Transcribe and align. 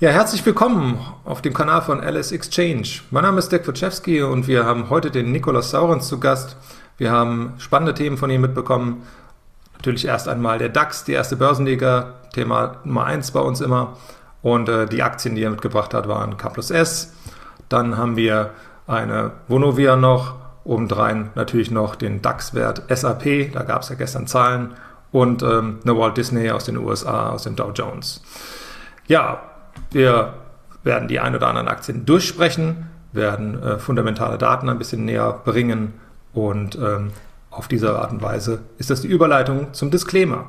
Ja, 0.00 0.10
herzlich 0.10 0.44
willkommen 0.44 0.98
auf 1.24 1.40
dem 1.40 1.54
Kanal 1.54 1.80
von 1.80 2.02
LS 2.02 2.32
Exchange. 2.32 2.88
Mein 3.12 3.22
Name 3.22 3.38
ist 3.38 3.52
Dirk 3.52 3.64
Wojciechowski 3.68 4.22
und 4.22 4.48
wir 4.48 4.66
haben 4.66 4.90
heute 4.90 5.12
den 5.12 5.30
Nikolaus 5.30 5.70
Saurens 5.70 6.08
zu 6.08 6.18
Gast. 6.18 6.56
Wir 6.98 7.12
haben 7.12 7.54
spannende 7.58 7.94
Themen 7.94 8.16
von 8.16 8.28
ihm 8.28 8.40
mitbekommen. 8.40 9.04
Natürlich 9.76 10.04
erst 10.06 10.26
einmal 10.26 10.58
der 10.58 10.70
DAX, 10.70 11.04
die 11.04 11.12
erste 11.12 11.36
Börsenliga, 11.36 12.14
Thema 12.32 12.78
Nummer 12.82 13.04
1 13.04 13.30
bei 13.30 13.38
uns 13.38 13.60
immer. 13.60 13.96
Und 14.42 14.68
äh, 14.68 14.86
die 14.86 15.00
Aktien, 15.04 15.36
die 15.36 15.44
er 15.44 15.50
mitgebracht 15.50 15.94
hat, 15.94 16.08
waren 16.08 16.38
K 16.38 16.48
plus 16.48 16.72
S. 16.72 17.12
Dann 17.68 17.96
haben 17.96 18.16
wir 18.16 18.50
eine 18.88 19.30
Vonovia 19.46 19.94
noch, 19.94 20.34
obendrein 20.64 21.30
natürlich 21.36 21.70
noch 21.70 21.94
den 21.94 22.20
DAX-Wert 22.20 22.82
SAP, 22.88 23.52
da 23.52 23.62
gab 23.62 23.82
es 23.82 23.90
ja 23.90 23.94
gestern 23.94 24.26
Zahlen, 24.26 24.74
und 25.12 25.44
ähm, 25.44 25.78
eine 25.84 25.96
Walt 25.96 26.16
Disney 26.16 26.50
aus 26.50 26.64
den 26.64 26.78
USA, 26.78 27.30
aus 27.30 27.44
dem 27.44 27.54
Dow 27.54 27.70
Jones. 27.70 28.22
Ja, 29.06 29.53
wir 29.90 30.34
werden 30.82 31.08
die 31.08 31.20
ein 31.20 31.34
oder 31.34 31.48
anderen 31.48 31.68
Aktien 31.68 32.04
durchsprechen, 32.04 32.88
werden 33.12 33.62
äh, 33.62 33.78
fundamentale 33.78 34.38
Daten 34.38 34.68
ein 34.68 34.78
bisschen 34.78 35.04
näher 35.04 35.40
bringen 35.44 35.94
und 36.32 36.76
ähm, 36.76 37.12
auf 37.50 37.68
diese 37.68 37.98
Art 37.98 38.10
und 38.10 38.22
Weise 38.22 38.60
ist 38.78 38.90
das 38.90 39.00
die 39.00 39.08
Überleitung 39.08 39.72
zum 39.72 39.90
Disclaimer. 39.90 40.44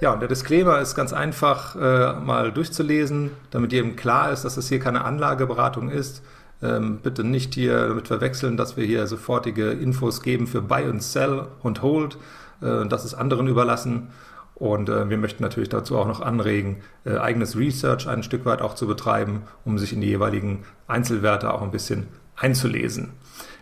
Ja, 0.00 0.12
und 0.14 0.20
der 0.20 0.28
Disclaimer 0.28 0.78
ist 0.80 0.94
ganz 0.94 1.12
einfach 1.12 1.76
äh, 1.76 2.14
mal 2.14 2.52
durchzulesen, 2.52 3.32
damit 3.50 3.72
jedem 3.72 3.96
klar 3.96 4.32
ist, 4.32 4.46
dass 4.46 4.56
es 4.56 4.68
hier 4.68 4.80
keine 4.80 5.04
Anlageberatung 5.04 5.90
ist. 5.90 6.22
Ähm, 6.62 7.00
bitte 7.02 7.24
nicht 7.24 7.54
hier 7.54 7.88
damit 7.88 8.08
verwechseln, 8.08 8.56
dass 8.56 8.76
wir 8.76 8.84
hier 8.84 9.06
sofortige 9.06 9.70
Infos 9.70 10.22
geben 10.22 10.46
für 10.46 10.60
Buy 10.60 10.84
and 10.84 11.02
Sell 11.02 11.46
und 11.62 11.82
Hold. 11.82 12.18
Äh, 12.62 12.86
das 12.86 13.04
ist 13.04 13.14
anderen 13.14 13.46
überlassen. 13.46 14.08
Und 14.54 14.90
äh, 14.90 15.08
wir 15.08 15.16
möchten 15.16 15.42
natürlich 15.42 15.70
dazu 15.70 15.96
auch 15.96 16.06
noch 16.06 16.20
anregen, 16.20 16.82
äh, 17.06 17.16
eigenes 17.16 17.56
Research 17.56 18.06
ein 18.06 18.22
Stück 18.22 18.44
weit 18.44 18.60
auch 18.60 18.74
zu 18.74 18.86
betreiben, 18.86 19.42
um 19.64 19.78
sich 19.78 19.94
in 19.94 20.02
die 20.02 20.08
jeweiligen 20.08 20.64
Einzelwerte 20.86 21.54
auch 21.54 21.62
ein 21.62 21.70
bisschen 21.70 22.08
einzulesen. 22.36 23.12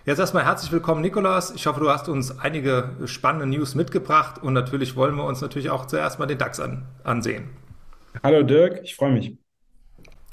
Jetzt 0.05 0.19
erstmal 0.19 0.45
herzlich 0.45 0.73
willkommen, 0.73 1.03
Nikolas. 1.03 1.53
Ich 1.53 1.67
hoffe, 1.67 1.81
du 1.81 1.91
hast 1.91 2.09
uns 2.09 2.41
einige 2.41 2.91
spannende 3.05 3.47
News 3.47 3.77
mitgebracht 3.77 4.43
und 4.43 4.55
natürlich 4.55 4.97
wollen 4.97 5.15
wir 5.15 5.25
uns 5.25 5.41
natürlich 5.41 5.71
auch 5.71 5.87
zuerst 5.87 6.19
mal 6.19 6.27
den 6.27 6.39
DAX 6.39 6.59
an, 6.59 6.87
ansehen. 7.05 7.51
Hallo 8.23 8.43
Dirk, 8.43 8.81
ich 8.83 8.97
freue 8.97 9.13
mich. 9.13 9.48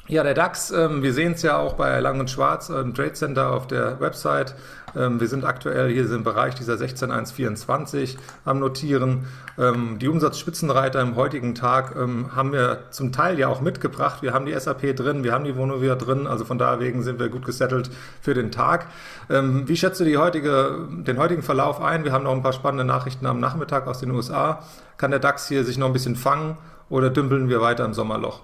Ja, 0.08 0.22
der 0.22 0.36
DAX, 0.36 0.70
ähm, 0.70 1.02
wir 1.02 1.14
sehen 1.14 1.32
es 1.32 1.42
ja 1.42 1.58
auch 1.58 1.74
bei 1.74 2.00
Lang 2.00 2.20
und 2.20 2.30
Schwarz 2.30 2.70
im 2.70 2.94
Trade 2.94 3.14
Center 3.14 3.50
auf 3.52 3.66
der 3.66 4.00
Website. 4.00 4.54
Ähm, 4.96 5.20
wir 5.20 5.28
sind 5.28 5.44
aktuell 5.44 5.92
hier 5.92 6.06
im 6.12 6.24
Bereich 6.24 6.54
dieser 6.54 6.78
16124 6.78 8.16
am 8.46 8.60
Notieren. 8.60 9.26
Ähm, 9.58 9.98
die 9.98 10.08
Umsatzspitzenreiter 10.08 11.02
im 11.02 11.16
heutigen 11.16 11.56
Tag 11.56 11.96
ähm, 11.96 12.36
haben 12.36 12.52
wir 12.52 12.84
zum 12.92 13.14
Teil 13.14 13.40
ja 13.40 13.48
auch 13.48 13.62
mitgebracht. 13.62 14.22
Wir 14.22 14.32
haben 14.32 14.46
die 14.46 14.54
SAP 14.54 14.96
drin, 14.96 15.24
wir 15.24 15.32
haben 15.32 15.44
die 15.44 15.58
Vonovia 15.58 15.96
drin, 15.96 16.28
also 16.28 16.46
von 16.46 16.60
daher 16.60 16.80
wegen 16.80 17.02
sind 17.02 17.18
wir 17.18 17.30
gut 17.30 17.44
gesettelt 17.44 17.90
für 18.22 18.36
den 18.36 18.52
Tag. 18.52 18.86
Ähm, 19.32 19.68
wie 19.68 19.76
schätzt 19.76 20.00
du 20.00 20.04
die 20.04 20.18
heutige, 20.18 20.88
den 20.88 21.18
heutigen 21.18 21.42
Verlauf 21.42 21.82
ein? 21.82 22.04
Wir 22.04 22.12
haben 22.12 22.26
noch 22.26 22.34
ein 22.34 22.44
paar 22.44 22.54
spannende 22.54 22.86
Nachrichten 22.86 23.26
am 23.26 23.40
Nachmittag 23.40 23.88
aus 23.88 24.02
den 24.02 24.12
USA. 24.12 24.62
Kann 24.98 25.10
der 25.10 25.20
DAX 25.20 25.48
hier 25.48 25.64
sich 25.64 25.80
noch 25.80 25.88
ein 25.88 25.94
bisschen 25.94 26.16
fangen 26.16 26.58
oder 26.90 27.10
dümpeln 27.10 27.50
wir 27.50 27.60
weiter 27.60 27.86
im 27.86 27.96
Sommerloch? 27.96 28.42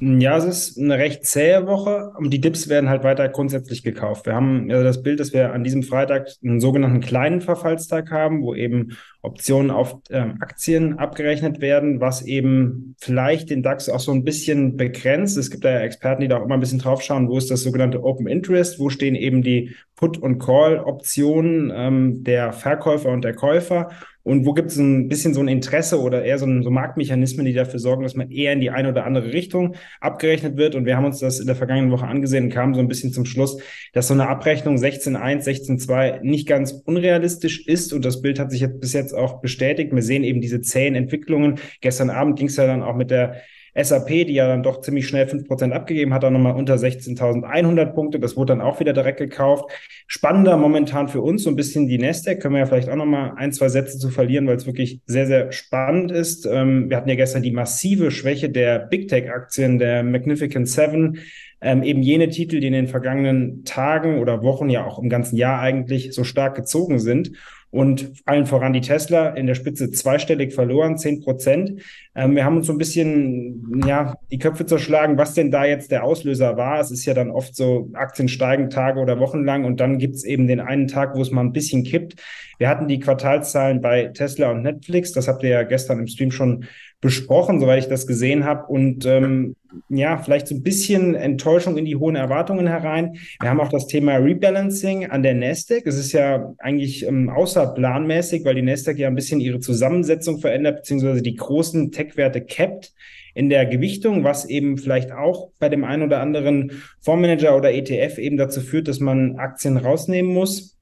Ja, 0.00 0.36
es 0.36 0.44
ist 0.44 0.78
eine 0.78 0.96
recht 0.96 1.24
zähe 1.24 1.66
Woche 1.66 2.12
und 2.16 2.30
die 2.30 2.40
Dips 2.40 2.68
werden 2.68 2.88
halt 2.88 3.02
weiter 3.02 3.28
grundsätzlich 3.28 3.82
gekauft. 3.82 4.26
Wir 4.26 4.34
haben 4.36 4.70
also 4.70 4.84
das 4.84 5.02
Bild, 5.02 5.18
dass 5.18 5.32
wir 5.32 5.52
an 5.52 5.64
diesem 5.64 5.82
Freitag 5.82 6.28
einen 6.44 6.60
sogenannten 6.60 7.00
kleinen 7.00 7.40
Verfallstag 7.40 8.12
haben, 8.12 8.42
wo 8.42 8.54
eben 8.54 8.96
Optionen 9.22 9.72
auf 9.72 9.96
äh, 10.10 10.20
Aktien 10.38 11.00
abgerechnet 11.00 11.60
werden, 11.60 12.00
was 12.00 12.22
eben 12.22 12.94
vielleicht 13.00 13.50
den 13.50 13.64
DAX 13.64 13.88
auch 13.88 13.98
so 13.98 14.12
ein 14.12 14.22
bisschen 14.22 14.76
begrenzt. 14.76 15.36
Es 15.36 15.50
gibt 15.50 15.64
da 15.64 15.70
ja 15.70 15.80
Experten, 15.80 16.22
die 16.22 16.28
da 16.28 16.38
auch 16.38 16.44
immer 16.44 16.54
ein 16.54 16.60
bisschen 16.60 16.78
drauf 16.78 17.02
schauen, 17.02 17.28
wo 17.28 17.36
ist 17.36 17.50
das 17.50 17.64
sogenannte 17.64 18.04
Open 18.04 18.28
Interest, 18.28 18.78
wo 18.78 18.90
stehen 18.90 19.16
eben 19.16 19.42
die 19.42 19.74
Put- 19.96 20.18
und 20.18 20.38
Call-Optionen 20.38 21.72
ähm, 21.74 22.22
der 22.22 22.52
Verkäufer 22.52 23.10
und 23.10 23.24
der 23.24 23.34
Käufer 23.34 23.90
und 24.28 24.44
wo 24.44 24.52
gibt 24.52 24.70
es 24.70 24.76
ein 24.76 25.08
bisschen 25.08 25.32
so 25.32 25.40
ein 25.40 25.48
Interesse 25.48 25.98
oder 25.98 26.22
eher 26.22 26.38
so, 26.38 26.44
ein, 26.44 26.62
so 26.62 26.70
Marktmechanismen, 26.70 27.46
die 27.46 27.54
dafür 27.54 27.80
sorgen, 27.80 28.02
dass 28.02 28.14
man 28.14 28.30
eher 28.30 28.52
in 28.52 28.60
die 28.60 28.68
eine 28.68 28.90
oder 28.90 29.06
andere 29.06 29.32
Richtung 29.32 29.74
abgerechnet 30.00 30.58
wird. 30.58 30.74
Und 30.74 30.84
wir 30.84 30.98
haben 30.98 31.06
uns 31.06 31.18
das 31.18 31.40
in 31.40 31.46
der 31.46 31.56
vergangenen 31.56 31.90
Woche 31.90 32.06
angesehen 32.06 32.44
und 32.44 32.50
kamen 32.50 32.74
so 32.74 32.80
ein 32.80 32.88
bisschen 32.88 33.10
zum 33.10 33.24
Schluss, 33.24 33.58
dass 33.94 34.08
so 34.08 34.12
eine 34.12 34.28
Abrechnung 34.28 34.76
16.1, 34.76 35.44
16.2 35.44 36.20
nicht 36.20 36.46
ganz 36.46 36.72
unrealistisch 36.72 37.66
ist. 37.66 37.94
Und 37.94 38.04
das 38.04 38.20
Bild 38.20 38.38
hat 38.38 38.50
sich 38.50 38.60
jetzt 38.60 38.80
bis 38.80 38.92
jetzt 38.92 39.14
auch 39.14 39.40
bestätigt. 39.40 39.94
Wir 39.94 40.02
sehen 40.02 40.24
eben 40.24 40.42
diese 40.42 40.60
zähen 40.60 40.94
Entwicklungen. 40.94 41.54
Gestern 41.80 42.10
Abend 42.10 42.38
ging 42.38 42.48
es 42.48 42.56
ja 42.56 42.66
dann 42.66 42.82
auch 42.82 42.96
mit 42.96 43.10
der 43.10 43.40
SAP, 43.80 44.08
die 44.08 44.34
ja 44.34 44.48
dann 44.48 44.62
doch 44.62 44.80
ziemlich 44.80 45.06
schnell 45.06 45.26
5% 45.26 45.70
abgegeben 45.70 46.12
hat, 46.12 46.22
dann 46.22 46.32
nochmal 46.32 46.56
unter 46.56 46.74
16.100 46.74 47.86
Punkte. 47.92 48.18
Das 48.18 48.36
wurde 48.36 48.52
dann 48.52 48.60
auch 48.60 48.80
wieder 48.80 48.92
direkt 48.92 49.18
gekauft. 49.18 49.70
Spannender 50.06 50.56
momentan 50.56 51.08
für 51.08 51.20
uns 51.20 51.44
so 51.44 51.50
ein 51.50 51.56
bisschen 51.56 51.86
die 51.86 51.98
Nasdaq. 51.98 52.40
Können 52.40 52.54
wir 52.54 52.60
ja 52.60 52.66
vielleicht 52.66 52.88
auch 52.88 52.96
nochmal 52.96 53.34
ein, 53.36 53.52
zwei 53.52 53.68
Sätze 53.68 53.98
zu 53.98 54.10
verlieren, 54.10 54.46
weil 54.46 54.56
es 54.56 54.66
wirklich 54.66 55.00
sehr, 55.06 55.26
sehr 55.26 55.52
spannend 55.52 56.10
ist. 56.10 56.46
Ähm, 56.46 56.90
wir 56.90 56.96
hatten 56.96 57.08
ja 57.08 57.14
gestern 57.14 57.42
die 57.42 57.52
massive 57.52 58.10
Schwäche 58.10 58.50
der 58.50 58.80
Big 58.80 59.08
Tech-Aktien, 59.08 59.78
der 59.78 60.02
Magnificent 60.02 60.68
Seven. 60.68 61.18
Ähm, 61.60 61.82
eben 61.82 62.02
jene 62.02 62.28
Titel, 62.28 62.60
die 62.60 62.68
in 62.68 62.72
den 62.72 62.88
vergangenen 62.88 63.64
Tagen 63.64 64.20
oder 64.20 64.42
Wochen, 64.42 64.70
ja 64.70 64.84
auch 64.84 64.98
im 65.00 65.08
ganzen 65.08 65.36
Jahr 65.36 65.60
eigentlich 65.60 66.12
so 66.14 66.24
stark 66.24 66.54
gezogen 66.54 66.98
sind 66.98 67.32
und 67.70 68.12
allen 68.24 68.46
voran 68.46 68.72
die 68.72 68.80
Tesla 68.80 69.28
in 69.30 69.46
der 69.46 69.54
Spitze 69.54 69.90
zweistellig 69.90 70.54
verloren, 70.54 70.96
zehn 70.96 71.20
Prozent. 71.20 71.82
Ähm, 72.14 72.34
wir 72.34 72.44
haben 72.44 72.56
uns 72.56 72.66
so 72.66 72.72
ein 72.72 72.78
bisschen 72.78 73.82
ja 73.86 74.14
die 74.30 74.38
Köpfe 74.38 74.64
zerschlagen, 74.64 75.18
was 75.18 75.34
denn 75.34 75.50
da 75.50 75.64
jetzt 75.64 75.90
der 75.90 76.04
Auslöser 76.04 76.56
war. 76.56 76.80
Es 76.80 76.90
ist 76.90 77.04
ja 77.04 77.14
dann 77.14 77.30
oft 77.30 77.54
so, 77.54 77.90
Aktien 77.92 78.28
steigen 78.28 78.70
Tage 78.70 79.00
oder 79.00 79.20
Wochen 79.20 79.44
lang 79.44 79.64
und 79.64 79.80
dann 79.80 79.98
gibt 79.98 80.16
es 80.16 80.24
eben 80.24 80.46
den 80.46 80.60
einen 80.60 80.88
Tag, 80.88 81.14
wo 81.14 81.20
es 81.20 81.30
mal 81.30 81.42
ein 81.42 81.52
bisschen 81.52 81.84
kippt. 81.84 82.14
Wir 82.58 82.68
hatten 82.68 82.88
die 82.88 83.00
Quartalszahlen 83.00 83.80
bei 83.80 84.06
Tesla 84.06 84.50
und 84.50 84.62
Netflix, 84.62 85.12
das 85.12 85.28
habt 85.28 85.42
ihr 85.42 85.50
ja 85.50 85.62
gestern 85.62 85.98
im 85.98 86.06
Stream 86.06 86.30
schon 86.30 86.64
besprochen, 87.00 87.60
soweit 87.60 87.80
ich 87.80 87.88
das 87.88 88.06
gesehen 88.06 88.44
habe. 88.44 88.66
Und 88.66 89.06
ähm, 89.06 89.54
ja, 89.88 90.18
vielleicht 90.18 90.48
so 90.48 90.54
ein 90.54 90.62
bisschen 90.62 91.14
Enttäuschung 91.14 91.76
in 91.76 91.84
die 91.84 91.96
hohen 91.96 92.16
Erwartungen 92.16 92.66
herein. 92.66 93.18
Wir 93.40 93.50
haben 93.50 93.60
auch 93.60 93.68
das 93.68 93.86
Thema 93.86 94.16
Rebalancing 94.16 95.06
an 95.06 95.22
der 95.22 95.34
Nasdaq. 95.34 95.86
Es 95.86 95.98
ist 95.98 96.12
ja 96.12 96.54
eigentlich 96.58 97.06
ähm, 97.06 97.28
außerplanmäßig, 97.28 98.44
weil 98.44 98.54
die 98.54 98.62
Nasdaq 98.62 98.98
ja 98.98 99.08
ein 99.08 99.14
bisschen 99.14 99.40
ihre 99.40 99.60
Zusammensetzung 99.60 100.38
verändert, 100.38 100.76
beziehungsweise 100.76 101.22
die 101.22 101.34
großen 101.34 101.92
Tech-Werte 101.92 102.40
capped 102.40 102.92
in 103.34 103.50
der 103.50 103.66
Gewichtung, 103.66 104.24
was 104.24 104.46
eben 104.46 104.78
vielleicht 104.78 105.12
auch 105.12 105.50
bei 105.58 105.68
dem 105.68 105.84
einen 105.84 106.02
oder 106.02 106.20
anderen 106.20 106.72
Fondsmanager 107.00 107.56
oder 107.56 107.72
ETF 107.72 108.18
eben 108.18 108.36
dazu 108.36 108.60
führt, 108.60 108.88
dass 108.88 109.00
man 109.00 109.36
Aktien 109.36 109.76
rausnehmen 109.76 110.32
muss. 110.32 110.76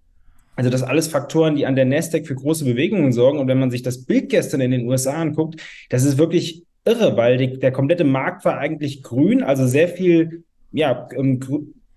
Also 0.55 0.71
das 0.71 0.83
alles 0.83 1.09
Faktoren, 1.09 1.57
die 1.57 1.67
an 1.67 1.77
der 1.77 1.85
Nasdaq 1.85 2.27
für 2.27 2.35
große 2.35 2.65
Bewegungen 2.65 3.13
sorgen. 3.13 3.39
Und 3.39 3.49
wenn 3.49 3.59
man 3.59 3.71
sich 3.71 3.83
das 3.83 4.05
Bild 4.05 4.31
gestern 4.31 4.63
in 4.63 4.71
den 4.71 4.89
USA 4.89 5.13
anguckt, 5.13 5.61
das 5.91 6.05
ist 6.05 6.17
wirklich 6.17 6.63
irre, 6.87 7.17
weil 7.17 7.37
die, 7.37 7.59
der 7.59 7.73
komplette 7.73 8.05
Markt 8.05 8.45
war 8.45 8.59
eigentlich 8.59 9.03
grün, 9.03 9.43
also 9.43 9.67
sehr 9.67 9.89
viel 9.89 10.45
ja, 10.73 11.09
ähm, 11.15 11.41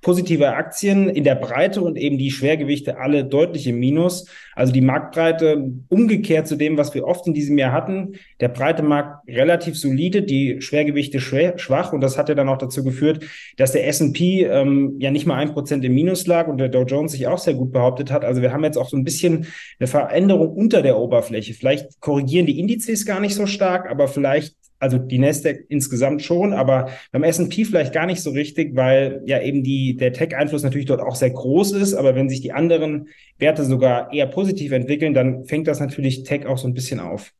positive 0.02 0.54
Aktien 0.54 1.10
in 1.10 1.26
der 1.26 1.36
Breite 1.36 1.82
und 1.82 1.98
eben 1.98 2.18
die 2.18 2.32
Schwergewichte 2.32 2.98
alle 2.98 3.26
deutlich 3.26 3.68
im 3.68 3.80
Minus. 3.80 4.28
Also 4.56 4.72
die 4.72 4.82
Marktbreite 4.82 5.72
umgekehrt 5.90 6.48
zu 6.48 6.56
dem, 6.56 6.78
was 6.78 6.94
wir 6.94 7.06
oft 7.06 7.28
in 7.28 7.34
diesem 7.34 7.58
Jahr 7.58 7.74
hatten. 7.74 8.14
Der 8.40 8.48
breite 8.48 8.82
Markt 8.82 9.28
relativ 9.28 9.78
solide, 9.78 10.22
die 10.22 10.62
Schwergewichte 10.62 11.20
schwach 11.20 11.92
und 11.92 12.02
das 12.02 12.18
hat 12.18 12.30
ja 12.30 12.36
dann 12.36 12.48
auch 12.48 12.58
dazu 12.58 12.84
geführt, 12.84 13.26
dass 13.58 13.74
der 13.74 13.88
S&P 13.88 14.46
ähm, 14.46 14.96
ja 15.00 15.12
nicht 15.12 15.26
mal 15.26 15.36
ein 15.36 15.52
Prozent 15.52 15.84
im 15.84 15.94
Minus 15.94 16.26
lag 16.28 16.48
und 16.48 16.60
der 16.60 16.70
Dow 16.70 16.84
Jones 16.84 17.12
sich 17.12 17.28
auch 17.28 17.38
sehr 17.38 17.56
gut 17.56 17.74
behauptet 17.74 18.10
hat. 18.10 18.24
Also 18.24 18.42
wir 18.42 18.54
haben 18.54 18.64
jetzt 18.64 18.78
auch 18.78 18.90
so 18.90 18.96
ein 18.96 19.04
bisschen 19.04 19.48
eine 19.80 19.88
Veränderung 19.88 20.50
unter 20.54 20.82
der 20.82 20.98
Oberfläche. 20.98 21.54
Vielleicht 21.54 22.00
korrigieren 22.00 22.46
die 22.46 22.60
Indizes 22.60 23.06
gar 23.06 23.20
nicht 23.20 23.36
so 23.36 23.46
stark, 23.46 23.90
aber 23.90 24.08
vielleicht 24.08 24.56
also 24.80 24.98
die 24.98 25.20
Nasdaq 25.20 25.66
insgesamt 25.70 26.22
schon, 26.22 26.54
aber 26.54 26.90
beim 27.12 27.24
S&P 27.24 27.66
vielleicht 27.66 27.94
gar 27.94 28.06
nicht 28.06 28.22
so 28.22 28.32
richtig, 28.32 28.76
weil 28.76 29.22
ja 29.26 29.42
eben 29.42 29.64
die, 29.64 29.96
der 29.98 30.14
Tech-Einfluss 30.14 30.64
natürlich 30.64 30.88
dort 30.88 31.02
auch 31.02 31.16
sehr 31.16 31.32
groß 31.32 31.74
ist, 31.74 31.94
aber 31.94 32.16
wenn 32.16 32.30
sich 32.30 32.42
die 32.42 32.54
anderen 32.54 33.10
Werte 33.38 33.66
sogar 33.66 34.14
eher 34.14 34.28
positiv 34.28 34.72
entwickeln, 34.72 35.14
dann 35.14 35.46
fängt 35.46 35.68
das 35.68 35.80
natürlich 35.80 36.24
Tech 36.24 36.46
auch 36.46 36.58
so 36.58 36.68
ein 36.68 36.74
bisschen 36.74 37.00
auf. 37.00 37.34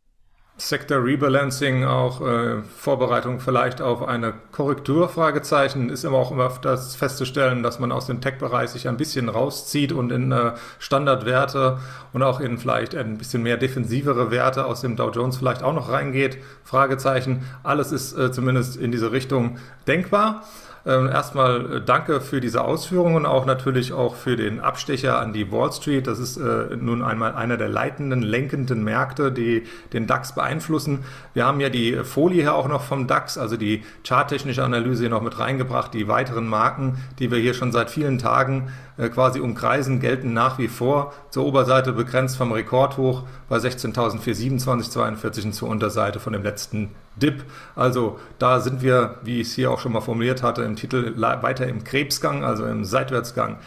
Sector 0.60 1.04
Rebalancing, 1.04 1.86
auch 1.86 2.20
äh, 2.20 2.62
Vorbereitung 2.78 3.40
vielleicht 3.40 3.82
auf 3.82 4.06
eine 4.06 4.34
Korrektur, 4.52 5.08
Fragezeichen, 5.08 5.90
ist 5.90 6.04
immer 6.04 6.18
auch 6.18 6.32
immer 6.32 6.52
das 6.62 6.98
festzustellen, 6.98 7.64
dass 7.64 7.80
man 7.80 7.94
aus 7.94 8.08
dem 8.08 8.20
Tech-Bereich 8.20 8.70
sich 8.70 8.90
ein 8.90 8.98
bisschen 8.98 9.30
rauszieht 9.30 9.94
und 9.94 10.12
in 10.12 10.34
äh, 10.34 10.52
Standardwerte 10.78 11.80
und 12.12 12.24
auch 12.24 12.42
in 12.42 12.58
vielleicht 12.58 12.94
ein 12.94 13.18
bisschen 13.18 13.42
mehr 13.42 13.56
defensivere 13.56 14.32
Werte 14.32 14.66
aus 14.66 14.82
dem 14.82 14.98
Dow 14.98 15.12
Jones 15.12 15.38
vielleicht 15.38 15.64
auch 15.64 15.74
noch 15.74 15.90
reingeht, 15.90 16.38
Fragezeichen. 16.66 17.46
Alles 17.64 17.94
ist 17.94 18.18
äh, 18.18 18.32
zumindest 18.34 18.76
in 18.76 18.92
diese 18.92 19.14
Richtung 19.14 19.60
denkbar. 19.88 20.44
Ähm, 20.86 21.08
erstmal 21.08 21.78
äh, 21.78 21.82
danke 21.82 22.22
für 22.22 22.40
diese 22.40 22.64
Ausführungen, 22.64 23.26
auch 23.26 23.46
natürlich 23.46 23.94
auch 23.94 24.16
für 24.16 24.36
den 24.36 24.60
Abstecher 24.60 25.20
an 25.20 25.34
die 25.34 25.52
Wall 25.52 25.72
Street. 25.72 26.08
Das 26.08 26.20
ist 26.20 26.38
äh, 26.38 26.76
nun 26.76 27.02
einmal 27.02 27.34
einer 27.36 27.58
der 27.58 27.70
leitenden, 27.70 28.22
lenkenden 28.22 28.84
Märkte, 28.84 29.32
die 29.32 29.64
den 29.94 30.08
DAX 30.08 30.34
beeinflussen. 30.36 31.00
Wir 31.34 31.46
haben 31.46 31.60
ja 31.60 31.70
die 31.70 31.96
Folie 32.04 32.42
hier 32.42 32.56
auch 32.56 32.68
noch 32.68 32.84
vom 32.84 33.08
DAX, 33.08 33.38
also 33.38 33.58
die 33.58 33.84
charttechnische 34.06 34.64
Analyse 34.64 35.04
hier 35.04 35.10
noch 35.10 35.22
mit 35.22 35.38
reingebracht. 35.40 35.94
Die 35.94 36.08
weiteren 36.08 36.48
Marken, 36.48 36.98
die 37.20 37.32
wir 37.32 37.40
hier 37.40 37.54
schon 37.54 37.72
seit 37.72 37.90
vielen 37.90 38.18
Tagen 38.18 38.70
quasi 39.08 39.40
umkreisen, 39.40 40.02
gelten 40.02 40.34
nach 40.34 40.58
wie 40.58 40.68
vor. 40.68 41.14
Zur 41.30 41.46
Oberseite 41.46 41.94
begrenzt 41.94 42.36
vom 42.36 42.52
Rekordhoch 42.52 43.24
bei 43.48 43.56
16.427,42 43.56 45.46
und 45.46 45.54
zur 45.54 45.70
Unterseite 45.70 46.20
von 46.20 46.34
dem 46.34 46.44
letzten 46.44 46.90
Dip. 47.16 47.46
Also 47.76 48.20
da 48.40 48.60
sind 48.60 48.82
wir, 48.82 49.16
wie 49.24 49.40
ich 49.40 49.48
es 49.48 49.54
hier 49.54 49.72
auch 49.72 49.80
schon 49.80 49.94
mal 49.94 50.02
formuliert 50.02 50.44
hatte, 50.44 50.64
im 50.64 50.76
Titel 50.76 51.14
weiter 51.18 51.68
im 51.68 51.86
Krebsgang, 51.86 52.44
also 52.44 52.66
im 52.66 52.84
Seitwärtsgang. 52.84 53.58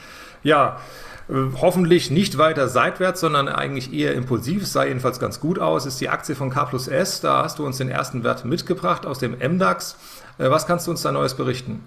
Ja, 0.43 0.77
äh, 1.29 1.35
hoffentlich 1.61 2.11
nicht 2.11 2.39
weiter 2.39 2.69
seitwärts, 2.69 3.21
sondern 3.21 3.49
eigentlich 3.49 3.93
eher 3.93 4.15
impulsiv. 4.15 4.67
Sah 4.67 4.85
jedenfalls 4.85 5.19
ganz 5.21 5.41
gut 5.41 5.59
aus. 5.59 5.87
Ist 5.87 6.01
die 6.01 6.09
Aktie 6.09 6.35
von 6.35 6.51
K 6.51 6.65
plus 6.65 6.89
S. 6.89 7.21
Da 7.21 7.43
hast 7.45 7.59
du 7.59 7.67
uns 7.67 7.79
den 7.79 7.89
ersten 7.89 8.25
Wert 8.25 8.45
mitgebracht 8.45 9.07
aus 9.07 9.19
dem 9.19 9.37
MDAX. 9.39 9.97
Äh, 10.39 10.51
was 10.51 10.67
kannst 10.67 10.87
du 10.87 10.91
uns 10.91 11.03
da 11.03 11.13
Neues 11.13 11.35
berichten? 11.35 11.85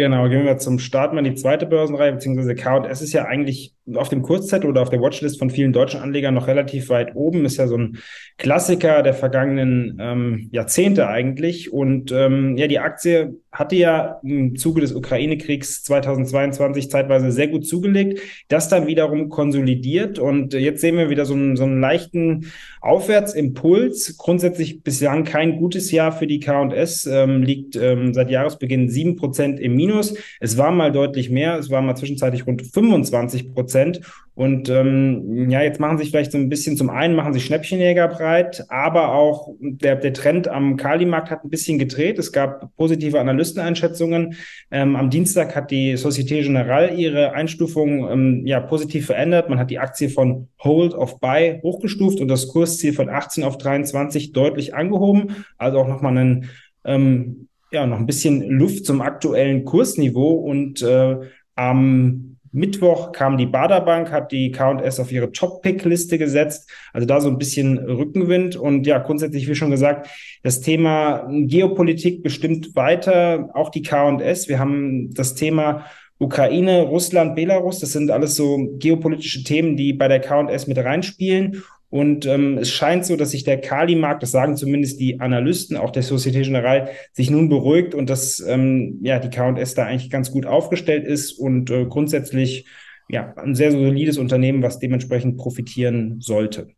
Genau, 0.00 0.30
gehen 0.30 0.46
wir 0.46 0.56
zum 0.56 0.78
Start 0.78 1.12
mal 1.12 1.22
die 1.22 1.34
zweite 1.34 1.66
Börsenreihe, 1.66 2.12
beziehungsweise 2.12 2.54
K&S 2.54 3.02
ist 3.02 3.12
ja 3.12 3.26
eigentlich 3.26 3.74
auf 3.96 4.08
dem 4.08 4.22
Kurzzettel 4.22 4.68
oder 4.68 4.82
auf 4.82 4.90
der 4.90 5.00
Watchlist 5.00 5.38
von 5.38 5.50
vielen 5.50 5.72
deutschen 5.72 6.00
Anlegern 6.00 6.34
noch 6.34 6.46
relativ 6.46 6.88
weit 6.88 7.14
oben. 7.14 7.44
Ist 7.44 7.56
ja 7.56 7.66
so 7.66 7.76
ein 7.76 7.98
Klassiker 8.38 9.02
der 9.02 9.14
vergangenen 9.14 9.98
ähm, 10.00 10.48
Jahrzehnte 10.52 11.08
eigentlich. 11.08 11.72
Und 11.72 12.12
ähm, 12.12 12.56
ja, 12.56 12.66
die 12.66 12.78
Aktie 12.78 13.34
hatte 13.52 13.76
ja 13.76 14.20
im 14.22 14.56
Zuge 14.56 14.80
des 14.80 14.94
Ukraine-Kriegs 14.94 15.82
2022 15.82 16.88
zeitweise 16.88 17.32
sehr 17.32 17.48
gut 17.48 17.66
zugelegt, 17.66 18.20
das 18.48 18.68
dann 18.68 18.86
wiederum 18.86 19.28
konsolidiert. 19.28 20.18
Und 20.18 20.54
jetzt 20.54 20.80
sehen 20.80 20.96
wir 20.96 21.10
wieder 21.10 21.24
so 21.24 21.34
einen, 21.34 21.56
so 21.56 21.64
einen 21.64 21.80
leichten 21.80 22.46
Aufwärtsimpuls. 22.80 24.16
Grundsätzlich 24.18 24.82
bislang 24.82 25.24
kein 25.24 25.56
gutes 25.58 25.90
Jahr 25.90 26.12
für 26.12 26.26
die 26.26 26.40
K&S, 26.40 27.06
ähm, 27.06 27.42
liegt 27.42 27.76
ähm, 27.76 28.14
seit 28.14 28.30
Jahresbeginn 28.30 28.88
sieben 28.88 29.16
Prozent 29.16 29.58
im 29.58 29.74
Minus. 29.74 30.14
Es 30.38 30.56
war 30.56 30.70
mal 30.70 30.92
deutlich 30.92 31.30
mehr, 31.30 31.58
es 31.58 31.70
war 31.70 31.82
mal 31.82 31.96
zwischenzeitlich 31.96 32.46
rund 32.46 32.62
25 32.62 33.52
Prozent. 33.52 33.79
Prozent. 33.80 34.00
Und 34.34 34.70
ähm, 34.70 35.50
ja, 35.50 35.60
jetzt 35.60 35.80
machen 35.80 35.98
sich 35.98 36.10
vielleicht 36.10 36.32
so 36.32 36.38
ein 36.38 36.48
bisschen, 36.48 36.76
zum 36.76 36.88
einen 36.88 37.14
machen 37.14 37.34
sich 37.34 37.44
Schnäppchenjäger 37.44 38.08
breit, 38.08 38.64
aber 38.70 39.12
auch 39.12 39.54
der, 39.60 39.96
der 39.96 40.14
Trend 40.14 40.48
am 40.48 40.78
Kali-Markt 40.78 41.30
hat 41.30 41.44
ein 41.44 41.50
bisschen 41.50 41.78
gedreht. 41.78 42.18
Es 42.18 42.32
gab 42.32 42.74
positive 42.76 43.20
Analysteneinschätzungen. 43.20 44.36
Ähm, 44.70 44.96
am 44.96 45.10
Dienstag 45.10 45.54
hat 45.54 45.70
die 45.70 45.96
Societe 45.98 46.40
Generale 46.40 46.94
ihre 46.94 47.32
Einstufung 47.32 48.08
ähm, 48.10 48.46
ja 48.46 48.60
positiv 48.60 49.06
verändert. 49.06 49.50
Man 49.50 49.58
hat 49.58 49.70
die 49.70 49.78
Aktie 49.78 50.08
von 50.08 50.48
Hold 50.62 50.94
of 50.94 51.20
Buy 51.20 51.60
hochgestuft 51.62 52.20
und 52.20 52.28
das 52.28 52.48
Kursziel 52.48 52.94
von 52.94 53.10
18 53.10 53.44
auf 53.44 53.58
23 53.58 54.32
deutlich 54.32 54.74
angehoben. 54.74 55.44
Also 55.58 55.80
auch 55.80 55.88
nochmal 55.88 56.16
einen 56.16 56.48
ähm, 56.84 57.48
ja, 57.72 57.86
noch 57.86 57.98
ein 57.98 58.06
bisschen 58.06 58.42
Luft 58.48 58.86
zum 58.86 59.02
aktuellen 59.02 59.64
Kursniveau 59.64 60.30
und 60.30 60.80
äh, 60.80 61.16
am 61.56 62.30
Mittwoch 62.52 63.12
kam 63.12 63.36
die 63.36 63.46
Baderbank, 63.46 64.10
hat 64.10 64.32
die 64.32 64.50
K&S 64.50 64.98
auf 64.98 65.12
ihre 65.12 65.30
Top-Pick-Liste 65.30 66.18
gesetzt. 66.18 66.68
Also 66.92 67.06
da 67.06 67.20
so 67.20 67.28
ein 67.28 67.38
bisschen 67.38 67.78
Rückenwind. 67.78 68.56
Und 68.56 68.86
ja, 68.86 68.98
grundsätzlich, 68.98 69.48
wie 69.48 69.54
schon 69.54 69.70
gesagt, 69.70 70.08
das 70.42 70.60
Thema 70.60 71.28
Geopolitik 71.30 72.22
bestimmt 72.22 72.74
weiter, 72.74 73.50
auch 73.54 73.70
die 73.70 73.82
K&S. 73.82 74.48
Wir 74.48 74.58
haben 74.58 75.14
das 75.14 75.34
Thema 75.34 75.84
Ukraine, 76.18 76.82
Russland, 76.82 77.34
Belarus. 77.34 77.80
Das 77.80 77.92
sind 77.92 78.10
alles 78.10 78.34
so 78.34 78.58
geopolitische 78.78 79.44
Themen, 79.44 79.76
die 79.76 79.92
bei 79.92 80.08
der 80.08 80.20
K&S 80.20 80.66
mit 80.66 80.78
reinspielen. 80.78 81.62
Und 81.90 82.24
ähm, 82.24 82.56
es 82.58 82.70
scheint 82.70 83.04
so, 83.04 83.16
dass 83.16 83.32
sich 83.32 83.42
der 83.42 83.60
Kali-Markt, 83.60 84.22
das 84.22 84.30
sagen 84.30 84.56
zumindest 84.56 85.00
die 85.00 85.18
Analysten, 85.20 85.76
auch 85.76 85.90
der 85.90 86.04
Societe 86.04 86.40
Generale, 86.40 86.90
sich 87.12 87.30
nun 87.30 87.48
beruhigt 87.48 87.94
und 87.96 88.08
dass 88.08 88.38
ähm, 88.40 89.00
ja 89.02 89.18
die 89.18 89.28
K&S 89.28 89.74
da 89.74 89.86
eigentlich 89.86 90.08
ganz 90.08 90.30
gut 90.30 90.46
aufgestellt 90.46 91.04
ist 91.04 91.32
und 91.32 91.68
äh, 91.70 91.86
grundsätzlich 91.86 92.66
ja 93.08 93.34
ein 93.34 93.56
sehr 93.56 93.72
solides 93.72 94.18
Unternehmen, 94.18 94.62
was 94.62 94.78
dementsprechend 94.78 95.36
profitieren 95.36 96.20
sollte. 96.20 96.68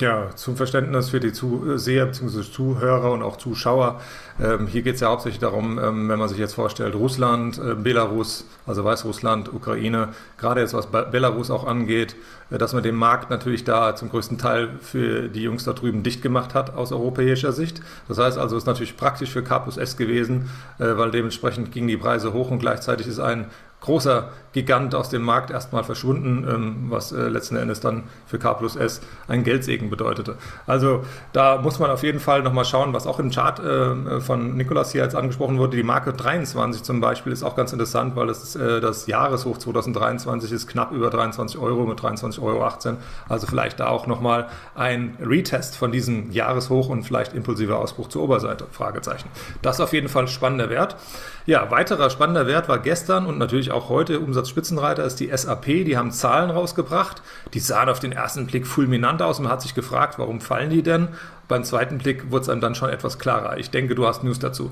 Ja, 0.00 0.30
zum 0.34 0.56
Verständnis 0.56 1.10
für 1.10 1.20
die 1.20 1.30
Zuseher 1.30 2.06
bzw. 2.06 2.40
Zuhörer 2.50 3.12
und 3.12 3.22
auch 3.22 3.36
Zuschauer. 3.36 4.00
Ähm, 4.42 4.66
hier 4.66 4.80
geht 4.80 4.94
es 4.94 5.02
ja 5.02 5.08
hauptsächlich 5.08 5.40
darum, 5.40 5.78
ähm, 5.78 6.08
wenn 6.08 6.18
man 6.18 6.26
sich 6.26 6.38
jetzt 6.38 6.54
vorstellt, 6.54 6.94
Russland, 6.94 7.58
äh, 7.58 7.74
Belarus, 7.74 8.46
also 8.66 8.82
Weißrussland, 8.82 9.52
Ukraine, 9.52 10.08
gerade 10.38 10.62
jetzt 10.62 10.72
was 10.72 10.86
Belarus 10.86 11.50
auch 11.50 11.66
angeht, 11.66 12.16
äh, 12.48 12.56
dass 12.56 12.72
man 12.72 12.82
den 12.82 12.94
Markt 12.94 13.28
natürlich 13.28 13.64
da 13.64 13.94
zum 13.94 14.08
größten 14.08 14.38
Teil 14.38 14.70
für 14.80 15.28
die 15.28 15.42
Jungs 15.42 15.64
da 15.64 15.74
drüben 15.74 16.02
dicht 16.02 16.22
gemacht 16.22 16.54
hat 16.54 16.74
aus 16.74 16.92
europäischer 16.92 17.52
Sicht. 17.52 17.82
Das 18.08 18.16
heißt 18.16 18.38
also, 18.38 18.56
es 18.56 18.62
ist 18.62 18.66
natürlich 18.66 18.96
praktisch 18.96 19.30
für 19.30 19.42
K 19.42 19.58
plus 19.58 19.76
S 19.76 19.98
gewesen, 19.98 20.48
äh, 20.78 20.96
weil 20.96 21.10
dementsprechend 21.10 21.72
gingen 21.72 21.88
die 21.88 21.98
Preise 21.98 22.32
hoch 22.32 22.50
und 22.50 22.60
gleichzeitig 22.60 23.06
ist 23.06 23.20
ein 23.20 23.50
großer 23.80 24.30
Gigant 24.52 24.94
aus 24.94 25.10
dem 25.10 25.22
Markt 25.22 25.50
erstmal 25.50 25.84
verschwunden, 25.84 26.46
ähm, 26.48 26.86
was 26.88 27.12
äh, 27.12 27.28
letzten 27.28 27.56
Endes 27.56 27.80
dann 27.80 28.04
für 28.26 28.38
K 28.38 28.54
plus 28.54 28.74
S 28.74 29.00
ein 29.28 29.44
Geldsegen 29.44 29.90
bedeutete. 29.90 30.36
Also 30.66 31.04
da 31.32 31.58
muss 31.58 31.78
man 31.78 31.90
auf 31.90 32.02
jeden 32.02 32.18
Fall 32.18 32.42
nochmal 32.42 32.64
schauen, 32.64 32.92
was 32.92 33.06
auch 33.06 33.20
im 33.20 33.30
Chart 33.30 33.60
äh, 33.60 34.20
von 34.20 34.56
Nikolas 34.56 34.90
hier 34.90 35.02
jetzt 35.02 35.14
angesprochen 35.14 35.58
wurde. 35.58 35.76
Die 35.76 35.84
Marke 35.84 36.12
23 36.12 36.82
zum 36.82 37.00
Beispiel 37.00 37.32
ist 37.32 37.44
auch 37.44 37.54
ganz 37.54 37.72
interessant, 37.72 38.16
weil 38.16 38.26
das, 38.26 38.56
äh, 38.56 38.80
das 38.80 39.06
Jahreshoch 39.06 39.56
2023 39.56 40.50
ist 40.50 40.66
knapp 40.66 40.90
über 40.90 41.10
23 41.10 41.58
Euro 41.58 41.84
mit 41.84 42.00
23,18 42.00 42.42
Euro. 42.42 42.68
Also 43.28 43.46
vielleicht 43.46 43.78
da 43.78 43.86
auch 43.86 44.08
nochmal 44.08 44.48
ein 44.74 45.16
Retest 45.20 45.76
von 45.76 45.92
diesem 45.92 46.32
Jahreshoch 46.32 46.88
und 46.88 47.04
vielleicht 47.04 47.34
impulsiver 47.34 47.78
Ausbruch 47.78 48.08
zur 48.08 48.22
Oberseite. 48.22 48.66
Fragezeichen. 48.72 49.28
Das 49.62 49.76
ist 49.76 49.80
auf 49.80 49.92
jeden 49.92 50.08
Fall 50.08 50.26
spannender 50.26 50.70
Wert. 50.70 50.96
Ja, 51.46 51.70
weiterer 51.70 52.10
spannender 52.10 52.46
Wert 52.46 52.68
war 52.68 52.78
gestern 52.78 53.26
und 53.26 53.38
natürlich 53.38 53.69
auch 53.70 53.88
heute 53.88 54.20
Umsatzspitzenreiter 54.20 55.04
ist 55.04 55.20
die 55.20 55.30
SAP. 55.34 55.64
Die 55.64 55.96
haben 55.96 56.10
Zahlen 56.10 56.50
rausgebracht. 56.50 57.22
Die 57.54 57.60
sahen 57.60 57.88
auf 57.88 58.00
den 58.00 58.12
ersten 58.12 58.46
Blick 58.46 58.66
fulminant 58.66 59.22
aus. 59.22 59.40
Man 59.40 59.50
hat 59.50 59.62
sich 59.62 59.74
gefragt, 59.74 60.18
warum 60.18 60.40
fallen 60.40 60.70
die 60.70 60.82
denn? 60.82 61.08
Beim 61.48 61.64
zweiten 61.64 61.98
Blick 61.98 62.30
wurde 62.30 62.42
es 62.42 62.48
einem 62.48 62.60
dann 62.60 62.74
schon 62.74 62.90
etwas 62.90 63.18
klarer. 63.18 63.58
Ich 63.58 63.70
denke, 63.70 63.94
du 63.94 64.06
hast 64.06 64.24
News 64.24 64.38
dazu. 64.38 64.70